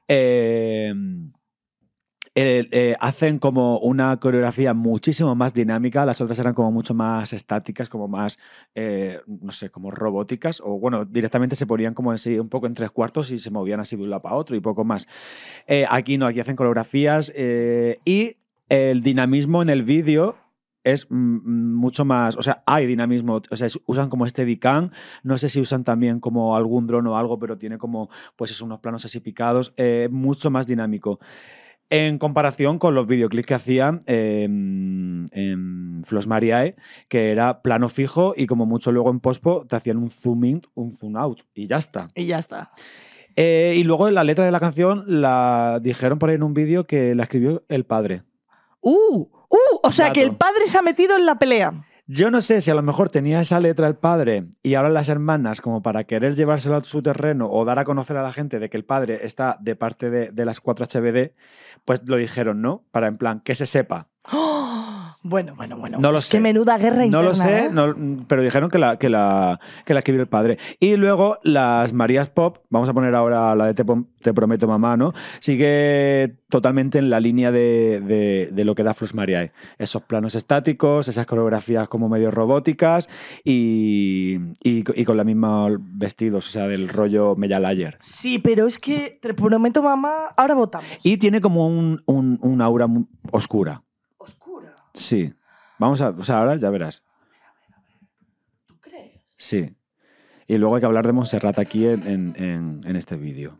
[0.08, 0.94] Eh,
[2.36, 7.90] eh, hacen como una coreografía muchísimo más dinámica, las otras eran como mucho más estáticas,
[7.90, 8.40] como más,
[8.74, 12.74] eh, no sé, como robóticas, o bueno, directamente se ponían como así un poco en
[12.74, 15.08] tres cuartos y se movían así de un lado para otro y poco más.
[15.68, 20.36] Eh, aquí no, aquí hacen coreografías y el dinamismo en el vídeo
[20.84, 24.90] es mm, mm, mucho más, o sea, hay dinamismo, o sea, usan como este Dicam,
[25.22, 28.60] no sé si usan también como algún dron o algo, pero tiene como, pues es
[28.60, 29.76] unos planos así picados,
[30.10, 31.20] mucho más dinámico.
[31.94, 36.76] En comparación con los videoclips que hacían en, en Flos Mariae,
[37.08, 40.62] que era plano fijo y como mucho luego en pospo te hacían un zoom in,
[40.74, 42.08] un zoom out y ya está.
[42.16, 42.72] Y ya está.
[43.36, 46.88] Eh, y luego la letra de la canción la dijeron por ahí en un vídeo
[46.88, 48.24] que la escribió el padre.
[48.82, 51.86] Uh, uh, o sea que el padre se ha metido en la pelea.
[52.06, 55.08] Yo no sé si a lo mejor tenía esa letra el padre y ahora las
[55.08, 58.60] hermanas como para querer llevárselo a su terreno o dar a conocer a la gente
[58.60, 61.32] de que el padre está de parte de, las 4 HBD,
[61.86, 62.84] pues lo dijeron, ¿no?
[62.92, 64.10] Para en plan, que se sepa.
[64.34, 65.03] ¡Oh!
[65.26, 66.00] Bueno, bueno, bueno.
[66.02, 66.38] No lo sé.
[66.38, 67.24] Que menuda guerra interna.
[67.24, 67.70] No lo sé, ¿eh?
[67.72, 67.96] no-
[68.28, 70.58] pero dijeron que la, que, la, que la escribió el padre.
[70.82, 75.14] Y luego las Marías Pop, vamos a poner ahora la de Te, Prometo Mamá, ¿no?
[75.40, 79.52] Sigue totalmente en la línea de, de- de lo que da Flux Mariae.
[79.78, 83.08] Esos planos estáticos, esas coreografías como medio robóticas
[83.46, 87.98] y, y, y con la misma vestidos, o sea, del rollo Mella Layer.
[88.02, 90.88] Sí, pero es que te prometo, mamá, ahora votamos.
[91.04, 92.88] Y tiene como un, un, un aura
[93.32, 93.83] oscura.
[94.94, 95.34] Sí.
[95.80, 97.04] Vamos a, o sea, ahora ya verás.
[98.68, 99.22] ¿Tú crees?
[99.38, 99.76] Sí.
[100.48, 103.60] Y luego hay que hablar de Montserrat aquí en, en- en- en este vídeo.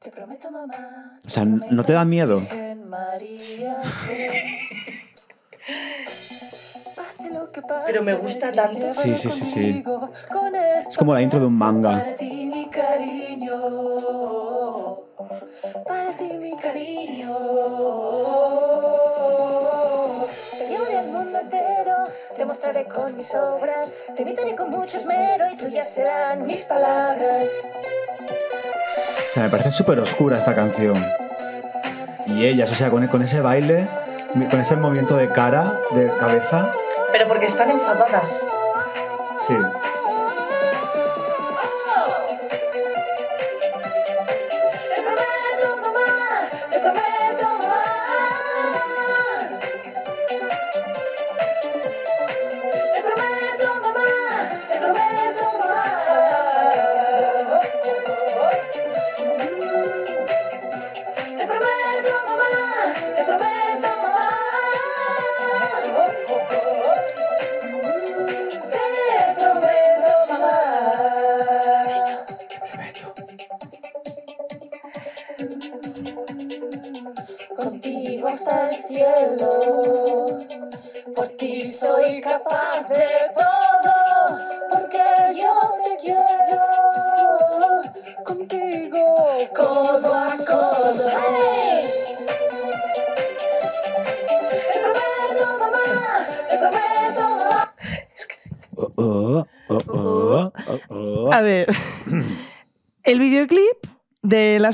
[0.00, 1.14] Te prometo, mamá.
[1.24, 2.42] O sea, ¿no te da miedo?
[2.86, 3.82] María.
[7.86, 8.94] Pero me gusta tanto.
[8.94, 9.84] Sí, sí, sí, sí.
[10.78, 11.92] Es como la intro de un manga.
[11.92, 13.56] Para ti, mi cariño.
[15.86, 17.36] Para ti, mi cariño.
[20.58, 21.94] Te llevaré al mundo entero,
[22.34, 27.64] te mostraré con mis obras, te imitaré con mucho esmero y tuyas serán mis palabras.
[28.18, 30.94] O sea, me parece súper oscura esta canción.
[32.26, 33.86] Y ellas, o sea, con, con ese baile,
[34.50, 36.70] con ese movimiento de cara, de cabeza.
[37.12, 38.44] Pero porque están enfadadas.
[39.38, 39.56] Sí.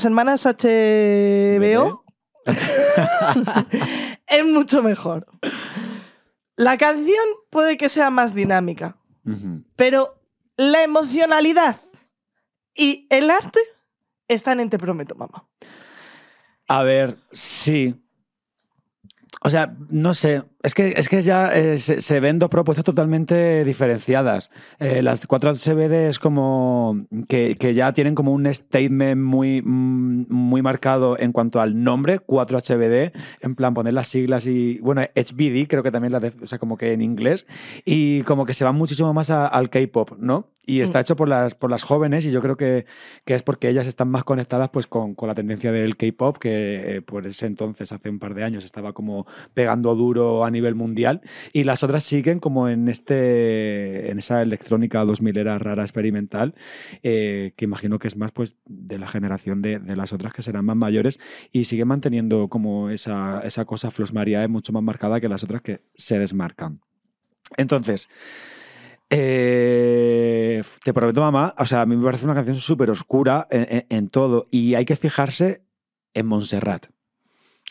[0.03, 2.05] Las hermanas HBO
[4.27, 5.25] es mucho mejor.
[6.57, 8.97] La canción puede que sea más dinámica,
[9.77, 10.09] pero
[10.57, 11.81] la emocionalidad
[12.75, 13.61] y el arte
[14.27, 15.47] están en Te Prometo, mamá.
[16.67, 17.95] A ver, sí.
[19.43, 20.43] O sea, no sé.
[20.63, 24.49] Es que, es que ya eh, se, se ven dos propuestas totalmente diferenciadas.
[24.79, 30.63] Eh, las 4HBD es como que, que ya tienen como un statement muy, mm, muy
[30.63, 33.11] marcado en cuanto al nombre, 4HBD,
[33.41, 36.59] en plan poner las siglas y, bueno, HBD creo que también la de, o sea,
[36.61, 37.47] como que en inglés,
[37.85, 40.49] y como que se van muchísimo más a- al K-pop, ¿no?
[40.65, 42.87] Y está hecho por las, por las jóvenes y yo creo que,
[43.25, 46.99] que es porque ellas están más conectadas pues con, con la tendencia del K-pop que
[46.99, 50.75] eh, por ese entonces, hace un par de años, estaba como pegando duro a nivel
[50.75, 51.21] mundial
[51.53, 56.55] y las otras siguen como en este en esa electrónica 2000 era rara experimental
[57.03, 60.43] eh, que imagino que es más pues de la generación de, de las otras que
[60.43, 61.19] serán más mayores
[61.51, 65.63] y siguen manteniendo como esa, esa cosa Flos Mariae mucho más marcada que las otras
[65.63, 66.81] que se desmarcan.
[67.57, 68.09] Entonces,
[69.11, 74.09] eh, te prometo, mamá, o sea, a mí me parece una canción súper oscura en
[74.09, 75.65] todo y hay que fijarse
[76.15, 76.87] en Montserrat.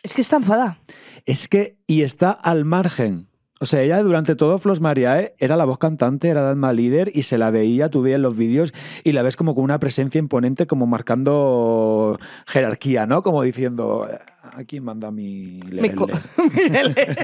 [0.03, 0.79] Es que está enfadada.
[1.25, 3.27] Es que, y está al margen.
[3.59, 7.11] O sea, ella durante todo Flos Mariae era la voz cantante, era el alma líder
[7.13, 10.17] y se la veía, tú veías los vídeos y la ves como con una presencia
[10.17, 12.17] imponente, como marcando
[12.47, 13.21] jerarquía, ¿no?
[13.21, 14.07] Como diciendo,
[14.53, 16.07] aquí manda mi Me co-
[16.71, 17.17] lele".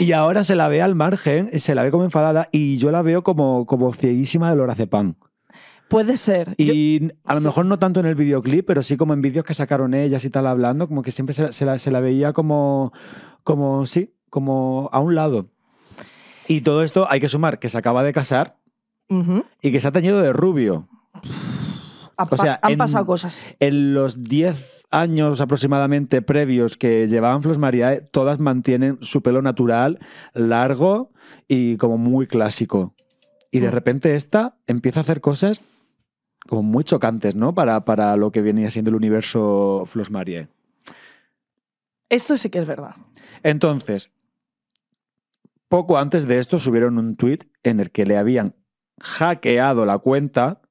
[0.00, 3.02] Y ahora se la ve al margen, se la ve como enfadada y yo la
[3.02, 5.14] veo como, como cieguísima de lorazepam.
[5.88, 6.54] Puede ser.
[6.58, 7.46] Yo- Y a lo sí.
[7.46, 10.30] mejor no tanto en el videoclip, pero sí como en vídeos que sacaron ellas y
[10.30, 12.92] tal hablando, como que siempre se, se la, se la veía como,
[13.44, 15.48] como, sí, como a un lado.
[16.48, 18.56] Y todo esto hay que sumar que se acaba de casar
[19.62, 20.88] y que se ha teñido de rubio.
[22.18, 23.42] Ha O sea, han en- pasado cosas.
[23.60, 29.98] En los 10 años aproximadamente previos que llevaban Flos Mariae, todas mantienen su pelo natural,
[30.34, 31.10] largo
[31.46, 32.94] y como muy clásico.
[33.50, 33.72] Y de Mm.
[33.72, 35.62] repente esta empieza a hacer cosas
[36.48, 37.54] como muy chocantes, ¿no?
[37.54, 40.48] Para, para lo que venía siendo el universo Flos Mariae.
[42.08, 42.94] Esto sí que es verdad.
[43.42, 44.12] Entonces,
[45.68, 48.54] poco antes de esto subieron un tweet en el que le habían
[49.00, 50.62] hackeado la cuenta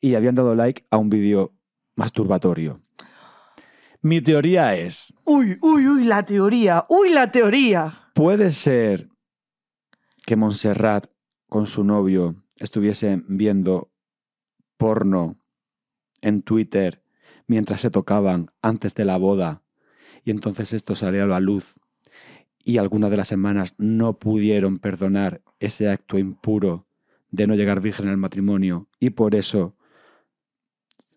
[0.00, 1.52] y habían dado like a un vídeo
[1.94, 2.80] masturbatorio.
[4.02, 6.86] Mi teoría es, Uy, uy, uy, la teoría.
[6.88, 8.10] Uy, la teoría.
[8.14, 9.08] puede ser
[10.24, 11.06] que Montserrat
[11.48, 13.90] con su novio estuviesen viendo
[14.80, 15.36] porno
[16.22, 17.02] en Twitter
[17.46, 19.62] mientras se tocaban antes de la boda
[20.24, 21.78] y entonces esto salió a la luz
[22.64, 26.86] y algunas de las hermanas no pudieron perdonar ese acto impuro
[27.30, 29.76] de no llegar virgen al matrimonio y por eso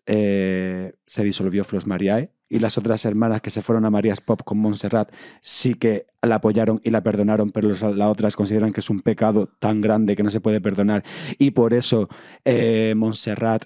[0.04, 4.42] eh, se disolvió Flos Mariae y las otras hermanas que se fueron a Marías Pop
[4.44, 8.80] con Montserrat sí que la apoyaron y la perdonaron, pero los- las otras consideran que
[8.80, 11.02] es un pecado tan grande que no se puede perdonar
[11.38, 12.08] y por eso
[12.44, 13.64] eh, Montserrat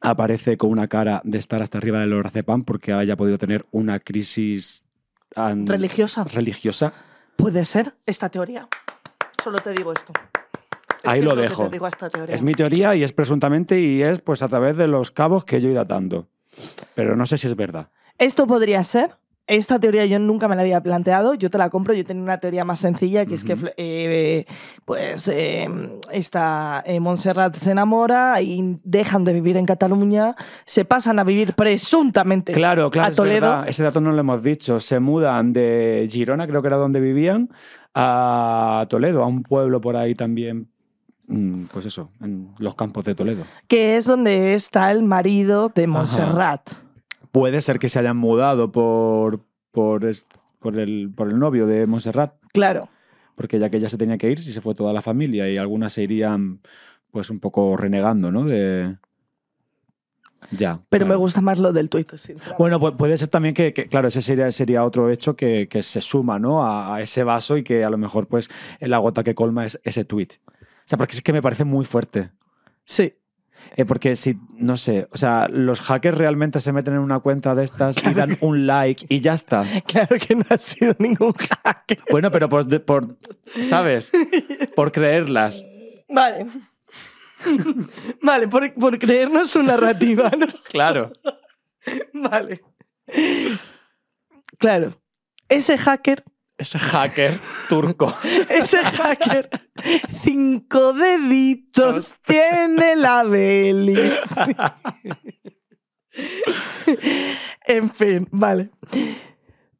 [0.00, 3.98] aparece con una cara de estar hasta arriba del lorazepam porque haya podido tener una
[3.98, 4.84] crisis
[5.34, 6.24] Religiosa.
[6.24, 6.92] religiosa.
[7.36, 8.68] Puede ser esta teoría.
[9.42, 10.12] Solo te digo esto.
[11.02, 11.64] Es Ahí lo dejo.
[11.66, 12.34] te digo esta teoría.
[12.34, 15.60] Es mi teoría y es presuntamente y es pues a través de los cabos que
[15.60, 16.28] yo he ido atando.
[16.94, 17.88] Pero no sé si es verdad.
[18.18, 19.10] Esto podría ser.
[19.48, 21.34] Esta teoría yo nunca me la había planteado.
[21.34, 21.94] Yo te la compro.
[21.94, 24.44] Yo tenía una teoría más sencilla, que es que eh,
[24.84, 25.68] pues eh,
[26.10, 30.34] esta eh, Montserrat se enamora y dejan de vivir en Cataluña,
[30.64, 33.64] se pasan a vivir presuntamente Claro, claro, a Toledo.
[33.64, 34.80] Ese dato no lo hemos dicho.
[34.80, 37.48] Se mudan de Girona, creo que era donde vivían,
[37.94, 40.70] a Toledo, a un pueblo por ahí también.
[41.28, 43.44] Mm, Pues eso, en los campos de Toledo.
[43.68, 46.70] que es donde está el marido de Montserrat.
[47.32, 49.40] Puede ser que se hayan mudado por,
[49.72, 52.88] por, el, por el novio de Montserrat, Claro.
[53.34, 55.56] porque ya que ella se tenía que ir, si se fue toda la familia y
[55.58, 56.60] algunas se irían
[57.10, 58.44] pues un poco renegando, ¿no?
[58.44, 58.96] De...
[60.52, 60.80] Ya.
[60.90, 62.54] Pero me gusta más lo del tuit, sinceramente.
[62.58, 65.82] Bueno, pu- puede ser también que, que, claro, ese sería, sería otro hecho que, que
[65.82, 66.62] se suma ¿no?
[66.64, 68.48] a, a ese vaso y que a lo mejor pues
[68.80, 70.28] la gota que colma es ese tweet.
[70.86, 72.30] O sea, porque es que me parece muy fuerte.
[72.84, 73.12] Sí.
[73.76, 77.56] Eh, porque si, no sé, o sea, los hackers realmente se meten en una cuenta
[77.56, 79.64] de estas y dan un like y ya está.
[79.86, 81.98] Claro que no ha sido ningún hacker.
[82.08, 83.18] Bueno, pero por, por
[83.62, 84.12] ¿sabes?
[84.76, 85.66] Por creerlas.
[86.08, 86.46] Vale.
[88.22, 90.46] Vale, por, por creernos su narrativa, ¿no?
[90.70, 91.10] Claro.
[92.14, 92.62] Vale.
[94.58, 95.00] Claro.
[95.48, 96.24] Ese hacker,
[96.58, 97.38] Ese hacker
[97.68, 98.14] turco.
[98.48, 99.50] ese hacker,
[100.22, 103.98] cinco deditos tiene la Beli.
[107.66, 108.70] En fin, vale.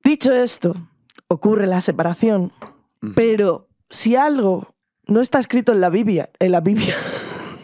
[0.04, 0.74] Dicho esto,
[1.28, 2.52] ocurre la separación,
[3.14, 4.74] pero si algo
[5.06, 6.94] no está escrito en la Biblia, en la Biblia,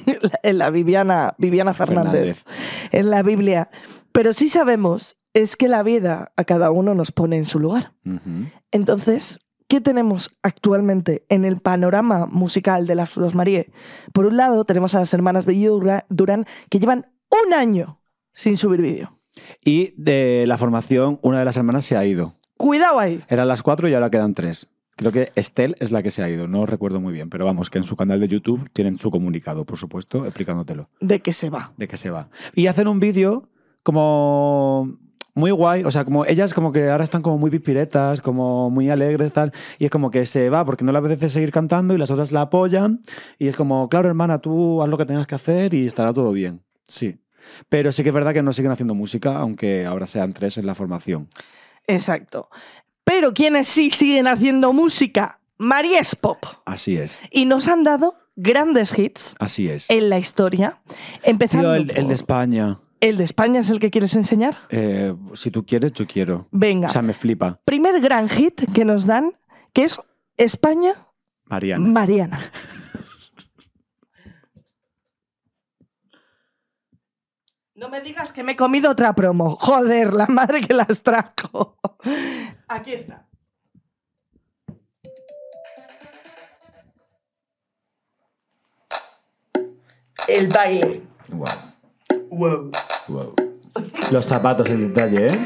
[0.42, 2.44] en la Viviana, Viviana Fernández,
[2.92, 3.68] en la Biblia,
[4.12, 7.92] pero sí sabemos es que la vida a cada uno nos pone en su lugar.
[8.70, 13.70] Entonces, ¿qué tenemos actualmente en el panorama musical de las Flores Marie?
[14.12, 17.06] Por un lado, tenemos a las hermanas Bello Dura- Durán que llevan
[17.46, 18.00] un año
[18.32, 19.18] sin subir vídeo.
[19.64, 22.34] Y de la formación, una de las hermanas se ha ido.
[22.58, 23.22] Cuidado ahí.
[23.28, 24.68] Eran las cuatro y ahora quedan tres.
[24.94, 27.70] Creo que Estel es la que se ha ido, no recuerdo muy bien, pero vamos,
[27.70, 31.48] que en su canal de YouTube tienen su comunicado, por supuesto, explicándotelo, De que se
[31.48, 31.72] va.
[31.78, 32.28] de qué se va.
[32.54, 33.48] Y hacen un vídeo
[33.82, 34.96] como
[35.34, 38.90] muy guay, o sea, como ellas como que ahora están como muy pispiretas, como muy
[38.90, 41.98] alegres, tal, y es como que se va porque no le apetece seguir cantando y
[41.98, 43.00] las otras la apoyan,
[43.38, 46.32] y es como, claro, hermana, tú haz lo que tengas que hacer y estará todo
[46.32, 46.62] bien.
[46.86, 47.18] Sí.
[47.68, 50.66] Pero sí que es verdad que no siguen haciendo música, aunque ahora sean tres en
[50.66, 51.28] la formación.
[51.86, 52.48] Exacto.
[53.04, 56.38] Pero quienes sí siguen haciendo música, Maries Pop.
[56.66, 59.90] Así es, Y nos han dado grandes hits así es.
[59.90, 60.80] en la historia.
[61.24, 62.78] Empezando Tío, el, el por- de España.
[63.02, 64.56] ¿El de España es el que quieres enseñar?
[64.70, 66.46] Eh, si tú quieres, yo quiero.
[66.52, 66.86] Venga.
[66.86, 67.60] O sea, me flipa.
[67.64, 69.32] Primer gran hit que nos dan,
[69.72, 70.00] que es
[70.36, 70.94] España
[71.46, 71.84] Mariana.
[71.84, 72.38] Mariana.
[77.74, 79.56] No me digas que me he comido otra promo.
[79.56, 81.80] Joder, la madre que las trajo.
[82.68, 83.26] Aquí está.
[90.28, 91.02] El baile.
[91.30, 91.71] Wow.
[92.32, 92.70] Wow.
[94.10, 95.38] Los zapatos en detalle, ¿eh?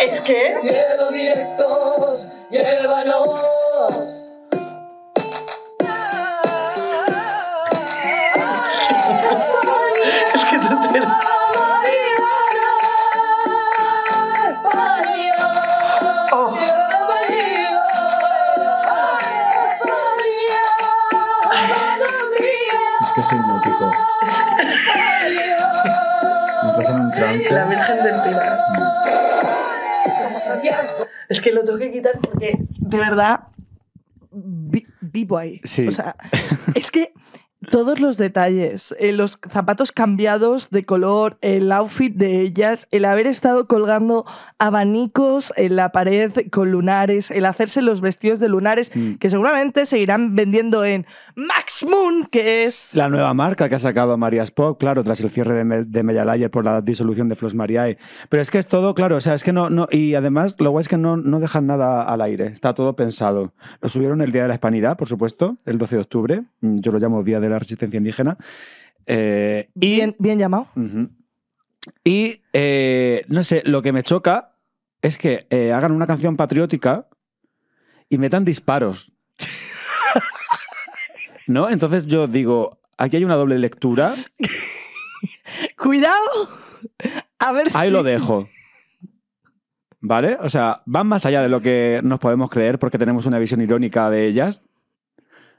[0.00, 0.54] ¿Es que?
[32.90, 33.48] De verdad,
[34.32, 35.60] vi- vivo ahí.
[35.64, 35.86] Sí.
[35.86, 36.16] O sea,
[36.74, 37.12] es que
[37.70, 43.26] todos los detalles, eh, los zapatos cambiados de color, el outfit de ellas, el haber
[43.26, 44.24] estado colgando
[44.58, 49.14] abanicos en la pared con lunares, el hacerse los vestidos de lunares, Mm.
[49.14, 51.04] que seguramente seguirán vendiendo en
[51.34, 52.94] Max Moon, que es...
[52.94, 56.02] La nueva marca que ha sacado Marias Pop, claro, tras el cierre de, Me- de
[56.02, 57.98] Mellalayer por la disolución de Flos Mariae.
[58.28, 60.70] Pero es que es todo, claro, o sea, es que no, no y además lo
[60.70, 63.52] guay es que no, no dejan nada al aire, está todo pensado.
[63.82, 66.92] Lo subieron el Día de la Hispanidad, por supuesto, el 12 de octubre, Mm, yo
[66.92, 68.36] lo llamo Día de la Resistencia Indígena.
[69.06, 70.68] Eh, y, Bien, bien llamado.
[72.04, 74.56] Y, eh, no sé, lo que me choca
[75.02, 77.08] es que eh, hagan una canción patriótica
[78.08, 79.12] y metan disparos.
[81.46, 81.70] ¿No?
[81.70, 84.14] Entonces yo digo, aquí hay una doble lectura.
[85.76, 86.48] Cuidado.
[87.38, 87.94] A ver Ahí si...
[87.94, 88.48] lo dejo.
[90.00, 90.38] ¿Vale?
[90.40, 93.60] O sea, van más allá de lo que nos podemos creer porque tenemos una visión
[93.60, 94.62] irónica de ellas.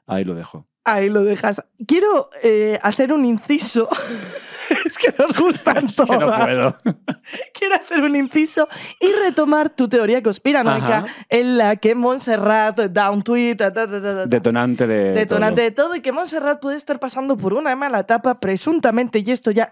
[0.08, 0.68] Ahí lo dejo.
[0.84, 1.64] Ahí lo dejas.
[1.88, 3.88] Quiero eh, hacer un inciso.
[4.86, 6.10] es que nos gustan todas.
[6.10, 6.76] Que no puedo.
[7.54, 8.68] Quiero hacer un inciso
[9.00, 11.06] y retomar tu teoría conspiranoica Ajá.
[11.30, 15.12] en la que Montserrat da un tuit, ta, ta, ta, ta, ta, Detonante de.
[15.14, 15.64] detonante todo.
[15.64, 19.52] de todo y que Montserrat puede estar pasando por una mala etapa presuntamente y esto
[19.52, 19.72] ya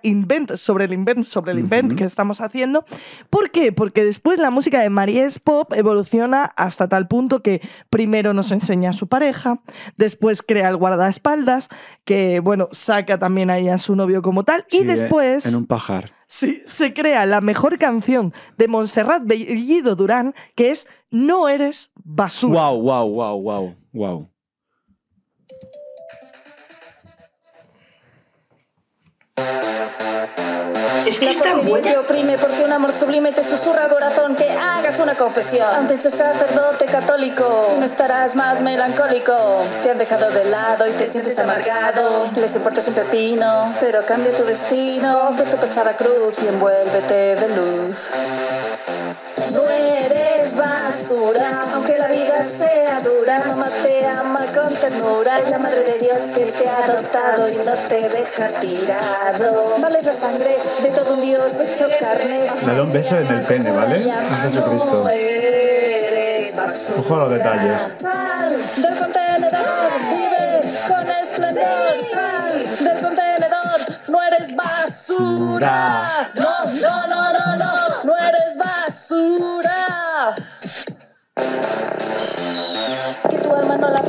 [0.56, 2.86] sobre el invent sobre el invent que estamos haciendo
[3.30, 3.72] ¿por qué?
[3.72, 8.92] porque después la música de Maries Pop evoluciona hasta tal punto que primero nos enseña
[8.92, 9.62] a su pareja
[9.98, 11.70] después crea el guardaespaldas
[12.06, 16.12] que bueno saca también ahí a su novio como tal y después En un pajar.
[16.28, 22.70] Sí, se crea la mejor canción de Montserrat Bellido Durán, que es No eres basura.
[22.70, 24.30] Wow, wow, wow, wow, wow.
[31.06, 31.90] Es que está buena.
[31.90, 35.96] te oprime porque un amor sublime te susurra al corazón que hagas una confesión ante
[35.96, 37.76] ese sacerdote católico.
[37.80, 39.34] No estarás más melancólico.
[39.82, 42.30] Te han dejado de lado y te sientes amargado.
[42.36, 45.20] Les importas un pepino, pero cambia tu destino.
[45.30, 48.12] Coge tu pesada cruz y envuélvete de luz.
[49.54, 53.44] No eres basura, aunque la vida sea dura.
[53.48, 55.36] Mamá te ama con ternura.
[55.38, 58.48] Es la madre de Dios que te ha adoptado y no te deja
[59.32, 59.82] tirado.
[59.82, 62.48] Vale la sangre de todo un Dios hecho carne.
[62.66, 64.12] Le da un beso en el pene, ¿vale?
[64.12, 65.06] A Jesucristo.
[66.98, 67.96] Ojo a los detalles.
[68.00, 71.96] Sal del contenedor, vive con esplendor.
[72.12, 76.32] Sal del contenedor, no eres basura.
[76.38, 76.50] No,
[76.84, 80.36] no, no, no, no, no eres basura.
[83.30, 84.02] Que tu alma no la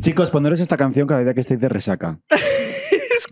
[0.00, 2.18] Chicos, poneros esta canción cada día que estéis de resaca.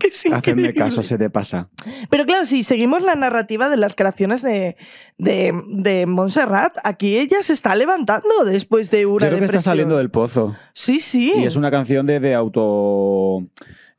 [0.07, 0.25] es.
[0.31, 1.69] Hacedme caso, se te pasa.
[2.09, 4.75] Pero claro, si seguimos la narrativa de las creaciones de,
[5.17, 9.61] de, de Montserrat, aquí ella se está levantando después de una Yo creo que está
[9.61, 10.55] saliendo del pozo.
[10.73, 11.31] Sí, sí.
[11.35, 13.47] Y es una canción de, de auto.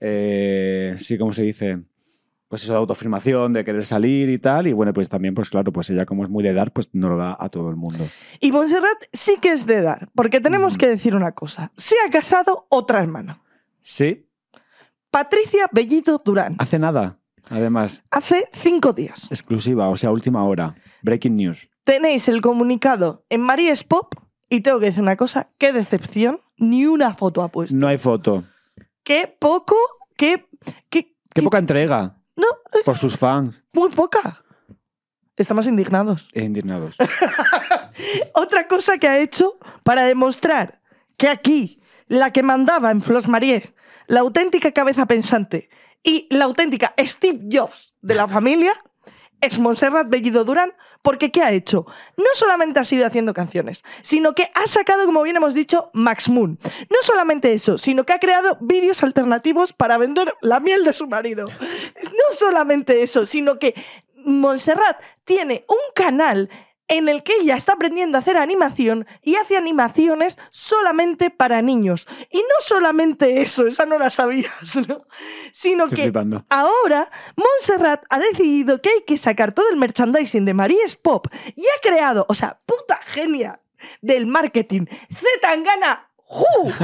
[0.00, 1.78] eh, sí, ¿cómo se dice?
[2.48, 4.66] Pues eso de autoafirmación, de querer salir y tal.
[4.68, 7.10] Y bueno, pues también, pues claro, pues ella como es muy de dar, pues no
[7.10, 8.06] lo da a todo el mundo.
[8.40, 10.78] Y Montserrat sí que es de dar, porque tenemos Ujú.
[10.78, 11.72] que decir una cosa.
[11.76, 13.42] Se ha casado otra hermana,
[13.82, 14.26] Sí,
[15.10, 17.18] Patricia Bellido Durán, hace nada.
[17.50, 19.28] Además, hace cinco días.
[19.30, 20.74] exclusiva, o sea, última hora.
[21.02, 21.68] Breaking news.
[21.84, 24.14] Tenéis el comunicado en Maries Pop
[24.50, 27.74] y tengo que decir una cosa, qué decepción, ni una foto ha puesto.
[27.76, 28.44] No hay foto.
[29.02, 29.76] Qué poco,
[30.16, 30.46] qué,
[30.90, 32.48] qué, Qué poca entrega No,
[32.84, 34.44] por sus fans muy poca.
[35.36, 36.28] Estamos indignados.
[36.34, 36.96] e indignados.
[38.34, 40.82] Otra cosa que ha hecho para demostrar
[41.16, 43.74] que aquí la que mandaba en Flos Marie,
[44.08, 45.68] la auténtica cabeza pensante
[46.02, 48.72] y la auténtica Steve Jobs de la familia,
[49.40, 51.86] es Montserrat Bellido Durán, porque ¿qué ha hecho?
[52.16, 56.28] No solamente ha sido haciendo canciones, sino que ha sacado, como bien hemos dicho, Max
[56.28, 56.58] Moon.
[56.90, 61.06] No solamente eso, sino que ha creado vídeos alternativos para vender la miel de su
[61.06, 61.46] marido.
[61.46, 63.74] No solamente eso, sino que
[64.24, 66.50] Montserrat tiene un canal
[66.88, 72.06] en el que ella está aprendiendo a hacer animación y hace animaciones solamente para niños.
[72.30, 75.02] Y no solamente eso, esa no la sabías, ¿no?
[75.52, 76.44] Sino Estoy que flipando.
[76.48, 81.62] ahora Montserrat ha decidido que hay que sacar todo el merchandising de Maries Pop y
[81.62, 83.60] ha creado, o sea, puta genia
[84.00, 86.70] del marketing, Zetangana Hu,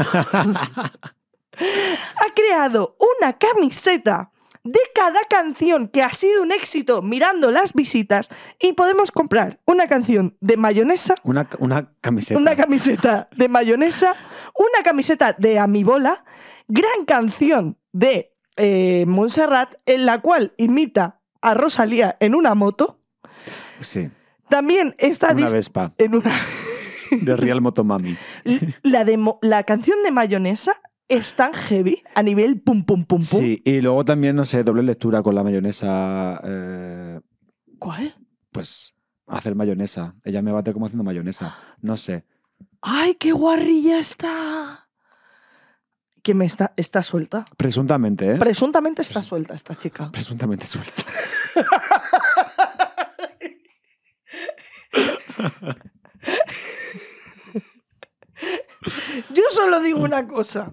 [1.54, 4.30] ha creado una camiseta
[4.64, 8.28] de cada canción que ha sido un éxito mirando las visitas
[8.58, 12.40] y podemos comprar una canción de mayonesa, Una, una camiseta.
[12.40, 14.16] una camiseta de mayonesa,
[14.54, 16.24] una camiseta de Amibola,
[16.66, 23.00] gran canción de eh, Montserrat en la cual imita a Rosalía en una moto.
[23.80, 24.10] Sí,
[24.48, 26.32] También está una dis- Vespa en una
[27.10, 28.16] de Real Motomami.
[28.82, 33.22] la de la canción de mayonesa es tan heavy a nivel pum pum pum pum.
[33.22, 36.40] Sí, y luego también, no sé, doble lectura con la mayonesa.
[36.44, 37.20] eh,
[37.78, 38.14] ¿Cuál?
[38.52, 38.94] pues
[39.26, 40.14] hacer mayonesa.
[40.22, 41.58] Ella me bate como haciendo mayonesa.
[41.80, 42.24] No sé.
[42.80, 44.88] ¡Ay, qué guarrilla está!
[46.22, 47.44] Que me está, está suelta.
[47.56, 48.36] Presuntamente, ¿eh?
[48.36, 50.10] Presuntamente está suelta esta chica.
[50.12, 51.02] Presuntamente suelta.
[59.32, 60.72] Yo solo digo una cosa.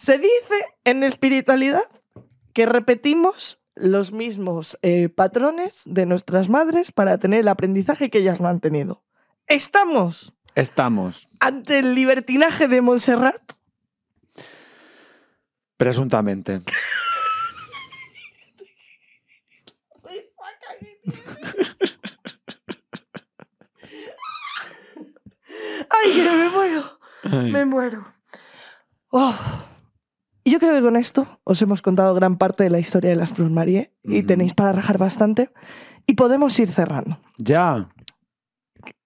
[0.00, 1.84] Se dice en espiritualidad
[2.54, 8.40] que repetimos los mismos eh, patrones de nuestras madres para tener el aprendizaje que ellas
[8.40, 9.04] no han tenido.
[9.46, 11.28] Estamos Estamos.
[11.38, 13.42] ante el libertinaje de Montserrat.
[15.76, 16.62] Presuntamente.
[25.90, 26.98] ¡Ay, que me muero!
[27.24, 27.52] Ay.
[27.52, 28.10] Me muero.
[29.10, 29.69] Oh.
[30.50, 33.14] Y Yo creo que con esto os hemos contado gran parte de la historia de
[33.14, 35.48] las Flor Marie y tenéis para rajar bastante.
[36.08, 37.20] Y podemos ir cerrando.
[37.38, 37.88] Ya.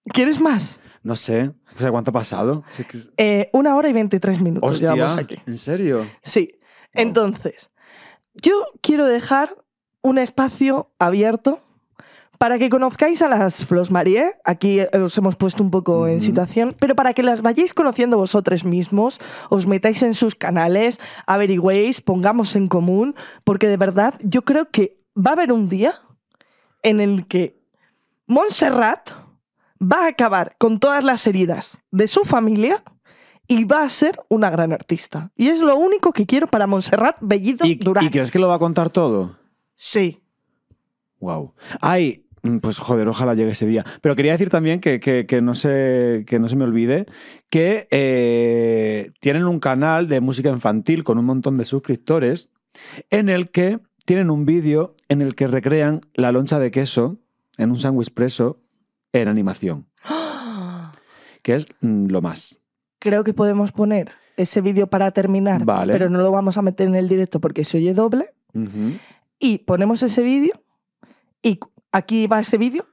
[0.05, 0.79] ¿Quieres más?
[1.03, 1.53] No sé.
[1.75, 2.63] O sea, ¿cuánto ha pasado?
[2.75, 5.35] Que Eh, una hora y 23 minutos Hostia, llevamos aquí.
[5.45, 6.03] ¿en serio?
[6.23, 6.57] Sí.
[6.93, 7.69] Entonces,
[8.33, 9.55] yo quiero dejar
[10.01, 11.59] un espacio abierto
[12.45, 14.23] para que conozcáis a las Flos Marie.
[14.43, 18.17] Aquí eh, os hemos puesto un poco en situación, pero para que las vayáis conociendo
[18.17, 19.17] vosotros mismos,
[19.49, 25.01] os metáis en sus canales, averigüéis, pongamos en común, porque de verdad yo creo que
[25.17, 25.91] va a haber un día
[26.83, 27.59] en el que
[28.27, 29.09] Montserrat
[29.81, 32.83] va a acabar con todas las heridas de su familia
[33.47, 35.31] y va a ser una gran artista.
[35.35, 38.05] Y es lo único que quiero para Montserrat Bellido ¿Y, Durán.
[38.05, 39.35] ¿Y crees que lo va a contar todo?
[39.75, 40.21] Sí.
[41.19, 41.55] Wow.
[41.81, 42.24] Ay, mm,
[42.61, 43.83] pues joder, ojalá llegue ese día.
[44.01, 47.05] Pero quería decir también que, que- que no, se, que no se me olvide
[47.49, 52.49] que eh, tienen un canal de música infantil con un montón de suscriptores
[53.09, 57.17] en el que tienen un vídeo en el que recrean la loncha de queso
[57.57, 58.61] en un sándwich preso
[59.13, 59.87] en animación,
[61.41, 62.59] que es mm, lo más.
[62.99, 65.93] Creo que podemos poner ese vídeo para terminar, Vale.
[65.93, 68.25] pero no lo vamos a meter en el directo porque se oye doble.
[69.39, 70.53] Y ponemos ese vídeo
[71.41, 71.59] y
[71.95, 72.85] aquí va ese vídeo.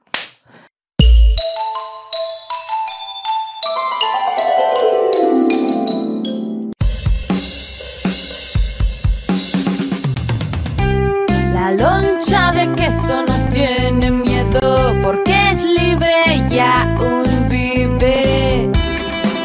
[11.53, 18.71] La loncha de queso no tiene miedo porque es libre, ella un vive.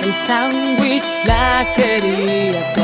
[0.02, 2.77] El sándwich la quería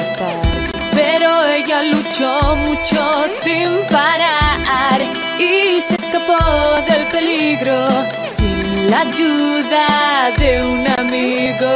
[8.91, 9.87] la ayuda
[10.39, 11.75] de un amigo.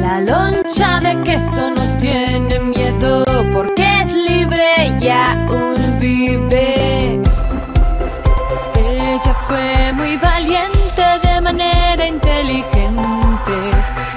[0.00, 7.20] La loncha de queso no tiene miedo porque es libre, ella un vive.
[8.76, 13.56] Ella fue muy valiente de manera inteligente,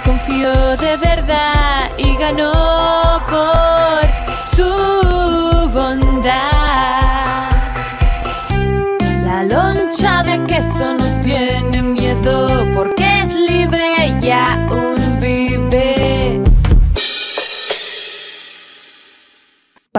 [0.06, 2.69] confió de verdad y ganó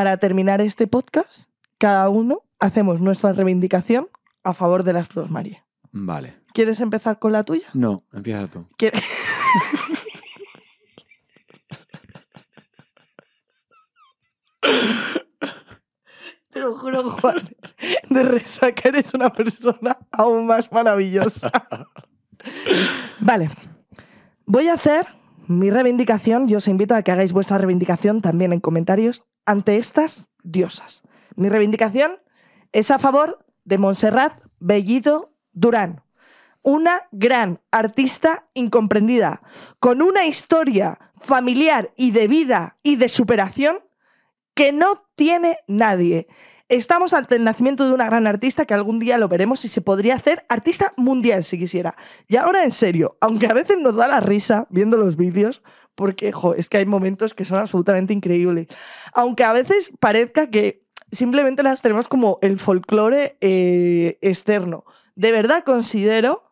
[0.01, 1.45] Para terminar este podcast,
[1.77, 4.09] cada uno hacemos nuestra reivindicación
[4.43, 5.67] a favor de las Flores María.
[5.93, 6.41] Vale.
[6.55, 7.67] ¿Quieres empezar con la tuya?
[7.75, 8.67] No, empieza tú.
[8.79, 8.99] ¿Quiere-
[16.51, 17.37] Te lo juro, Juan.
[18.09, 21.51] De resaca eres una persona aún más maravillosa.
[23.21, 23.49] Vale.
[24.47, 25.07] Voy a hacer
[25.47, 26.49] mi reivindicación.
[26.49, 31.03] Yo os invito a que hagáis vuestra reivindicación también en comentarios ante estas diosas.
[31.37, 32.21] Mi reivindicación
[32.73, 36.03] es a favor de Montserrat Bellido Durán.
[36.63, 39.43] Una gran artista incomprendida,
[39.79, 43.79] con una historia familiar y de vida y de superación
[44.55, 46.29] que no tiene nadie.
[46.71, 49.81] Estamos ante el nacimiento de una gran artista que algún día lo veremos y se
[49.81, 51.97] podría hacer artista mundial si quisiera.
[52.29, 55.63] Y ahora en serio, aunque a veces nos da la risa viendo los vídeos,
[55.97, 58.69] porque es que hay momentos que son absolutamente increíbles.
[59.15, 64.85] Aunque a veces parezca que simplemente las tenemos como el folclore eh, externo.
[65.17, 66.45] De verdad considero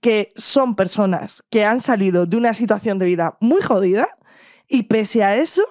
[0.00, 4.08] que son personas que han salido de una situación de vida muy jodida
[4.66, 5.62] y pese a eso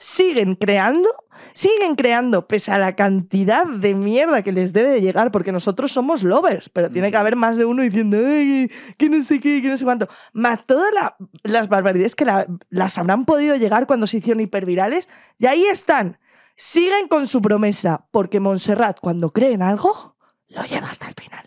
[0.00, 1.10] siguen creando,
[1.54, 5.90] siguen creando pese a la cantidad de mierda que les debe de llegar, porque nosotros
[5.92, 9.60] somos lovers, pero tiene que haber más de uno diciendo, Ay, que no sé qué,
[9.60, 13.86] que no sé cuánto, más todas la- las barbaridades que la- las habrán podido llegar
[13.88, 16.18] cuando se hicieron hipervirales, y ahí están,
[16.56, 20.16] siguen con su promesa, porque Montserrat cuando cree en algo,
[20.48, 21.44] lo lleva hasta el final.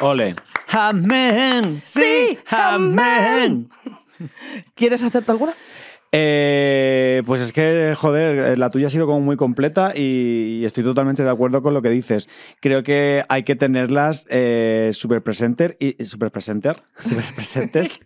[0.00, 0.34] Ole.
[0.68, 1.80] Amén.
[1.80, 3.68] Sí, amén.
[4.74, 5.54] ¿Quieres hacerte alguna?
[6.12, 10.82] Eh, pues es que, joder, la tuya ha sido como muy completa y, y estoy
[10.84, 12.28] totalmente de acuerdo con lo que dices.
[12.60, 14.90] Creo que hay que tenerlas eh,
[15.22, 15.92] presenter y
[16.30, 18.00] presenter, súper presentes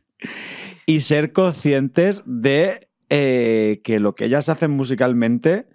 [0.87, 5.67] y ser conscientes de eh, que lo que ellas hacen musicalmente,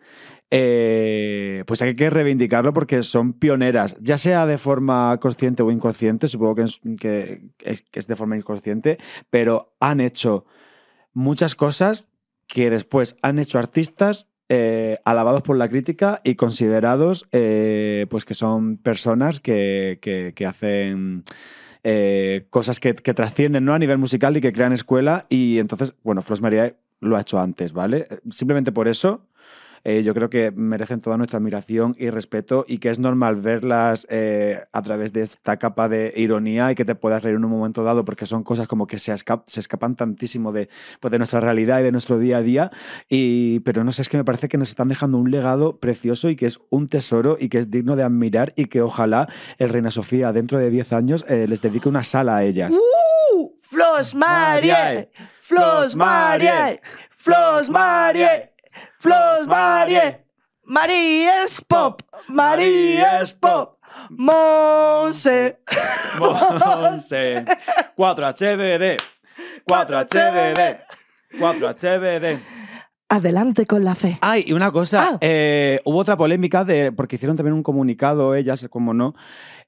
[0.52, 6.28] eh, pues hay que reivindicarlo porque son pioneras, ya sea de forma consciente o inconsciente,
[6.28, 8.98] supongo que es, que es- que es de forma inconsciente,
[9.30, 10.46] pero han hecho
[11.14, 12.10] muchas cosas
[12.48, 18.34] que después han hecho artistas eh, alabados por la crítica y considerados eh, pues que
[18.34, 21.24] son personas que, que- hacen
[21.84, 23.74] eh, cosas que, trascienden ¿no?
[23.74, 25.26] a nivel musical y que crean escuela.
[25.30, 28.08] Y entonces, bueno, Flos María lo ha hecho antes, ¿vale?
[28.32, 29.28] Simplemente por eso
[29.84, 34.06] eh, yo creo que merecen toda nuestra admiración y respeto y que es normal verlas
[34.10, 37.52] eh, a través de esta capa de ironía y que te puedas reír en un
[37.52, 41.18] momento dado porque son cosas como que se, escap- se escapan tantísimo de, pues, de
[41.18, 42.72] nuestra realidad y de nuestro día a día.
[43.10, 46.30] Y, pero no sé, es que me parece que nos están dejando un legado precioso
[46.30, 49.28] y que es un tesoro y que es digno de admirar y que ojalá
[49.58, 52.72] el Reina Sofía dentro de 10 años eh, les dedique una sala a ellas.
[52.72, 53.52] ¡Uh!
[53.60, 55.10] ¡Flos Marie!
[55.40, 56.82] ¡Flos Marie!
[57.10, 58.52] ¡Flos Marie!
[59.00, 60.26] ¡Flos Marie!
[60.64, 62.02] ¡Marie es pop!
[62.28, 63.78] ¡Marie es pop!
[64.10, 65.60] ¡Monse!
[66.20, 67.46] Monse.
[67.96, 68.98] 4HBD.
[69.68, 70.80] 4HBD.
[71.40, 72.40] 4HBD.
[73.10, 74.18] Adelante con la fe.
[74.22, 75.18] Ay, y una cosa, Ah.
[75.22, 79.16] eh, hubo otra polémica de, porque hicieron también un comunicado ellas, como no,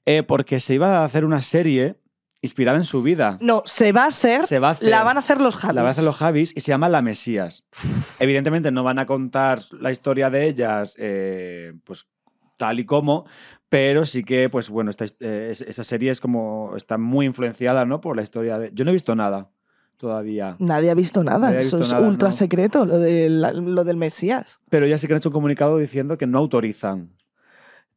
[0.04, 1.96] eh, porque se iba a hacer una serie
[2.42, 3.36] inspirada en su vida.
[3.40, 4.42] No, se va a hacer.
[4.42, 4.88] Se va a hacer.
[4.88, 5.74] La van a hacer los Javis.
[5.74, 7.64] La van a hacer los Javis y se llama La Mesías.
[8.18, 12.06] Evidentemente no van a contar la historia de ellas, eh, pues
[12.56, 13.26] tal y como,
[13.68, 17.84] pero sí que, pues bueno, esta, eh, es- esa serie es como, está muy influenciada,
[17.84, 18.00] ¿no?
[18.00, 18.70] Por la historia de...
[18.74, 19.50] Yo no he visto nada
[19.96, 21.58] todavía, Nadie ha visto nada.
[21.60, 22.34] Eso es nada, ultra no.
[22.34, 24.58] secreto, lo, de la- lo del Mesías.
[24.70, 27.14] pero ya sí que han hecho un comunicado diciendo que no autorizan.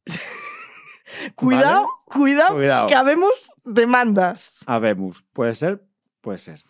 [1.36, 2.88] Cuidado, cuidado, Cuidado.
[2.88, 3.30] que habemos
[3.64, 4.64] demandas.
[4.66, 5.24] Habemos.
[5.34, 5.86] ¿Puede ser?
[6.22, 6.62] Puede ser.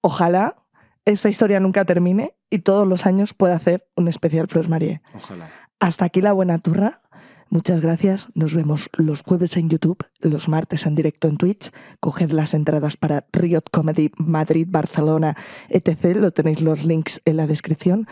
[0.00, 0.56] Ojalá
[1.04, 5.02] esta historia nunca termine y todos los años pueda hacer un especial Flores Marie.
[5.14, 5.50] Ojalá.
[5.78, 7.02] Hasta aquí la buena turra.
[7.48, 8.28] Muchas gracias.
[8.34, 11.70] Nos vemos los jueves en YouTube, los martes en directo en Twitch.
[12.00, 15.36] Coged las entradas para Riot Comedy Madrid, Barcelona,
[15.68, 16.16] etc.
[16.16, 18.08] Lo tenéis los links en la descripción.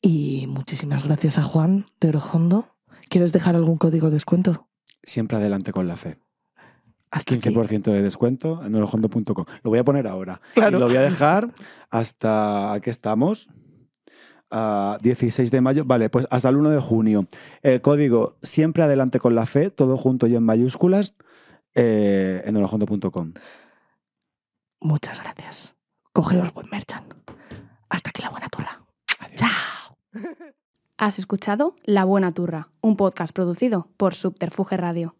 [0.00, 2.76] Y muchísimas gracias a Juan de Orojondo.
[3.08, 4.68] ¿Quieres dejar algún código de descuento?
[5.02, 6.18] Siempre adelante con la fe.
[7.10, 7.48] Hasta aquí.
[7.48, 9.44] 15% de descuento en olojondo.com.
[9.62, 10.40] Lo voy a poner ahora.
[10.54, 10.76] Claro.
[10.76, 11.52] Y lo voy a dejar
[11.90, 12.72] hasta.
[12.72, 13.50] Aquí estamos.
[14.50, 15.84] a 16 de mayo.
[15.84, 17.26] Vale, pues hasta el 1 de junio.
[17.62, 21.14] El código siempre adelante con la fe, todo junto y en mayúsculas,
[21.74, 23.32] eh, en olojondo.com.
[24.80, 25.74] Muchas gracias.
[26.12, 27.04] Cogeos buen merchan.
[27.88, 28.82] Hasta aquí la buena turra.
[29.36, 29.96] Chao.
[30.98, 35.08] Has escuchado La Buena Turra, un podcast producido por Subterfuge Radio.